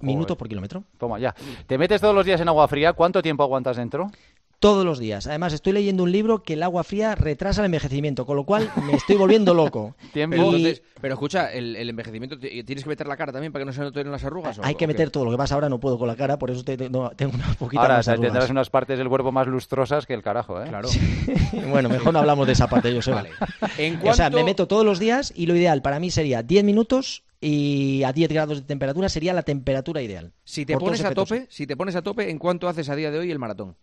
minutos 0.00 0.36
por 0.36 0.48
kilómetro. 0.48 0.84
Toma, 0.98 1.18
ya. 1.18 1.34
¿Te 1.66 1.78
metes 1.78 2.00
todos 2.00 2.14
los 2.14 2.24
días 2.24 2.40
en 2.40 2.48
agua 2.48 2.68
fría? 2.68 2.92
¿Cuánto 2.92 3.22
tiempo 3.22 3.42
aguantas 3.42 3.76
dentro? 3.76 4.10
Todos 4.58 4.84
los 4.84 4.98
días. 4.98 5.26
Además, 5.26 5.52
estoy 5.52 5.72
leyendo 5.74 6.02
un 6.02 6.12
libro 6.12 6.42
que 6.42 6.54
el 6.54 6.62
agua 6.62 6.82
fría 6.84 7.14
retrasa 7.14 7.60
el 7.60 7.66
envejecimiento, 7.66 8.24
con 8.26 8.36
lo 8.36 8.44
cual 8.44 8.70
me 8.86 8.94
estoy 8.94 9.16
volviendo 9.16 9.52
loco. 9.54 9.94
Tiempo. 10.12 10.36
Pero, 10.36 10.44
Y- 10.52 10.56
entonces- 10.56 10.82
pero 11.00 11.14
escucha, 11.14 11.52
el, 11.52 11.76
el 11.76 11.90
envejecimiento, 11.90 12.38
ti- 12.38 12.64
¿tienes 12.64 12.82
que 12.84 12.88
meter 12.88 13.06
la 13.06 13.16
cara 13.16 13.32
también 13.32 13.52
para 13.52 13.62
que 13.62 13.66
no 13.66 13.72
se 13.72 13.80
noten 13.80 14.10
las 14.10 14.24
arrugas? 14.24 14.58
o- 14.58 14.64
Hay 14.64 14.74
que 14.74 14.86
o 14.86 14.88
meter 14.88 15.10
todo. 15.10 15.24
Lo 15.26 15.30
que 15.30 15.36
pasa 15.36 15.54
ahora 15.54 15.68
no 15.68 15.78
puedo 15.78 15.98
con 15.98 16.08
la 16.08 16.16
cara, 16.16 16.38
por 16.38 16.50
eso 16.50 16.64
te- 16.64 16.76
te- 16.76 16.88
no, 16.90 17.10
tengo 17.10 17.34
una 17.34 17.52
poquita 17.54 17.82
Ahora 17.82 17.96
más 17.96 18.06
te- 18.06 18.12
arrugas. 18.12 18.32
tendrás 18.32 18.50
unas 18.50 18.70
partes 18.70 18.98
del 18.98 19.08
cuerpo 19.08 19.30
más 19.32 19.46
lustrosas 19.46 20.06
que 20.06 20.14
el 20.14 20.22
carajo, 20.22 20.62
¿eh? 20.62 20.68
Claro. 20.68 20.88
Bueno, 21.70 21.88
mejor 21.88 22.12
no 22.12 22.18
hablamos 22.20 22.46
de 22.46 22.52
esa 22.54 22.66
parte, 22.68 22.92
yo 22.94 23.02
sé. 23.02 23.10
Vale. 23.12 23.30
En 23.78 23.96
O 23.96 24.14
sea, 24.14 24.14
cuanto- 24.30 24.38
me 24.38 24.44
meto 24.44 24.66
todos 24.66 24.84
los 24.84 24.98
días 24.98 25.32
y 25.36 25.46
lo 25.46 25.54
ideal 25.54 25.82
para 25.82 26.00
mí 26.00 26.10
sería 26.10 26.42
10 26.42 26.64
minutos 26.64 27.24
y 27.40 28.02
a 28.04 28.12
10 28.12 28.30
grados 28.30 28.58
de 28.60 28.64
temperatura 28.64 29.08
sería 29.08 29.34
la 29.34 29.42
temperatura 29.42 30.00
ideal. 30.02 30.32
Si 30.44 30.64
te 30.64 30.76
pones 30.78 31.04
a 31.04 31.12
tope, 31.12 31.46
si 31.50 31.66
te 31.66 31.76
pones 31.76 31.94
a 31.96 32.02
tope, 32.02 32.30
¿en 32.30 32.38
cuánto 32.38 32.68
haces 32.68 32.88
a 32.88 32.96
día 32.96 33.10
de 33.10 33.18
hoy 33.18 33.30
el 33.30 33.38
maratón? 33.38 33.76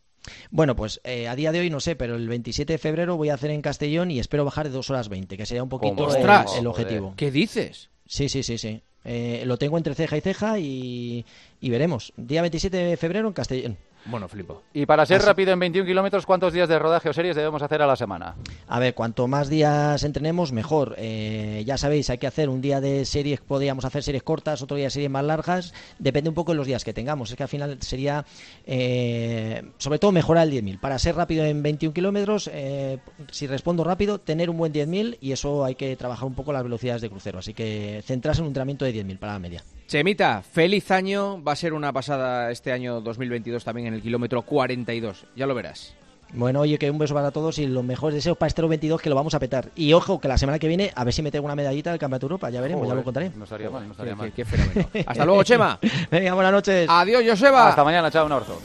Bueno, 0.51 0.75
pues 0.75 1.01
eh, 1.03 1.27
a 1.27 1.36
día 1.36 1.51
de 1.51 1.60
hoy 1.60 1.70
no 1.70 1.80
sé, 1.80 1.96
pero 1.96 2.15
el 2.15 2.27
27 2.27 2.74
de 2.74 2.77
febrero 2.77 3.18
voy 3.18 3.30
a 3.30 3.34
hacer 3.34 3.51
en 3.51 3.62
Castellón 3.62 4.12
y 4.12 4.20
espero 4.20 4.46
bajar 4.46 4.68
de 4.68 4.74
2 4.74 4.89
horas 4.89 5.10
20, 5.10 5.38
que 5.38 5.46
sería 5.46 5.63
un 5.63 5.70
poquito 5.70 6.08
el, 6.15 6.68
objetivo. 6.68 7.13
¿Qué 7.18 7.32
dices? 7.32 7.89
Sí, 8.08 8.30
sí, 8.30 8.44
sí, 8.44 8.58
sí. 8.58 8.82
Eh, 9.06 9.44
lo 9.46 9.58
tengo 9.58 9.77
entre 9.77 9.96
ceja 9.96 10.15
y 10.15 10.22
ceja 10.22 10.60
y, 10.60 11.25
y 11.60 11.70
veremos. 11.70 12.13
Día 12.15 12.42
27 12.42 12.75
de 12.77 12.98
febrero 12.98 13.27
en 13.27 13.34
Castellón. 13.34 13.77
Bueno, 14.05 14.27
flipo. 14.27 14.63
Y 14.74 14.86
para 14.86 15.05
ser 15.05 15.17
Así- 15.17 15.25
rápido 15.27 15.53
en 15.53 15.60
21 15.60 15.88
kilómetros, 15.88 16.25
¿cuántos 16.25 16.51
días 16.51 16.67
de 16.67 16.77
rodaje 16.77 17.10
o 17.10 17.13
series 17.13 17.36
debemos 17.36 17.62
hacer 17.62 17.81
a 17.81 17.88
la 17.88 17.95
semana? 17.95 18.36
A 18.67 18.79
ver, 18.79 18.93
cuanto 18.93 19.27
más 19.27 19.48
días 19.50 20.03
entrenemos, 20.03 20.51
mejor. 20.51 20.95
Eh, 20.98 21.63
ya 21.65 21.77
sabéis, 21.77 22.10
hay 22.10 22.17
que 22.17 22.27
hacer 22.27 22.50
un 22.50 22.60
día 22.62 22.81
de 22.81 23.05
series, 23.05 23.39
podríamos 23.39 23.86
hacer 23.86 24.03
series 24.03 24.24
cortas, 24.24 24.62
otro 24.62 24.75
día 24.75 24.89
series 24.89 25.10
más 25.10 25.24
largas. 25.24 25.74
Depende 26.00 26.29
un 26.29 26.36
poco 26.36 26.51
de 26.51 26.57
los 26.57 26.67
días 26.67 26.83
que 26.83 26.93
tengamos. 26.93 27.29
Es 27.31 27.38
que 27.38 27.43
al 27.43 27.50
final 27.50 27.77
sería, 27.79 28.25
eh, 28.65 29.62
sobre 29.77 30.00
todo, 30.00 30.12
mejorar 30.12 30.48
el 30.48 30.51
10.000. 30.51 30.79
Para 30.79 31.00
ser 31.00 31.15
rápido 31.15 31.45
en 31.45 31.63
21 31.63 31.93
kilómetros, 31.93 32.50
eh, 32.53 32.98
si 33.31 33.48
respondo 33.48 33.83
rápido, 33.83 34.19
tener 34.19 34.50
un 34.50 34.57
buen 34.57 34.74
10.000 34.74 35.17
y 35.22 35.31
eso 35.31 35.63
hay 35.63 35.75
que 35.75 35.95
trabajar 35.95 36.25
un 36.27 36.36
poco 36.36 36.51
las 36.51 36.63
velocidades 36.63 37.01
de 37.01 37.10
crucero. 37.10 37.39
Así 37.39 37.53
que 37.53 38.01
centrarse 38.05 38.41
en 38.41 38.45
un 38.45 38.50
entrenamiento 38.50 38.83
de 38.86 38.91
10.000 38.91 39.17
para 39.17 39.33
la 39.33 39.39
media. 39.39 39.63
Chemita, 39.88 40.41
feliz 40.41 40.89
año. 40.91 41.41
Va 41.43 41.51
a 41.51 41.55
ser 41.55 41.74
una 41.74 41.93
pasada 41.93 42.51
este 42.51 42.72
año 42.72 43.01
2022 43.01 43.63
también 43.63 43.88
en 43.88 43.92
el 43.93 44.01
kilómetro 44.01 44.41
42. 44.41 45.25
Ya 45.35 45.45
lo 45.45 45.55
verás. 45.55 45.93
Bueno, 46.35 46.62
oye, 46.62 46.79
que 46.79 46.89
un 46.89 46.97
beso 46.97 47.13
para 47.13 47.29
todos 47.29 47.59
y 47.59 47.67
los 47.67 47.83
mejores 47.83 48.15
deseos 48.15 48.35
para 48.35 48.47
este 48.47 48.63
22 48.63 49.00
que 49.00 49.07
lo 49.09 49.15
vamos 49.15 49.35
a 49.35 49.39
petar. 49.39 49.69
Y 49.75 49.93
ojo, 49.93 50.19
que 50.19 50.27
la 50.27 50.38
semana 50.39 50.57
que 50.57 50.67
viene, 50.67 50.91
a 50.95 51.03
ver 51.03 51.13
si 51.13 51.21
me 51.21 51.29
tengo 51.29 51.45
una 51.45 51.55
medallita 51.55 51.91
del 51.91 52.00
Campeonato 52.00 52.25
de 52.27 52.31
Europa. 52.31 52.50
Ya 52.50 52.59
veremos, 52.59 52.88
ya 52.88 52.95
lo 52.95 53.03
contaré. 53.03 53.31
No 53.35 53.43
estaría 53.43 53.69
mal, 53.69 53.85
no 53.85 53.91
estaría 53.91 54.15
mal. 54.15 54.31
qué- 54.31 54.43
qué 54.43 54.45
fenómeno. 54.45 54.89
Hasta 55.05 55.25
luego, 55.25 55.43
Chema. 55.43 55.77
Venga, 56.12 56.33
buenas 56.33 56.51
noches. 56.53 56.88
Adiós, 56.89 57.23
Joseba. 57.27 57.69
Hasta 57.69 57.83
mañana, 57.83 58.09
chao, 58.09 58.25
un 58.25 58.31
abrazo. 58.31 58.59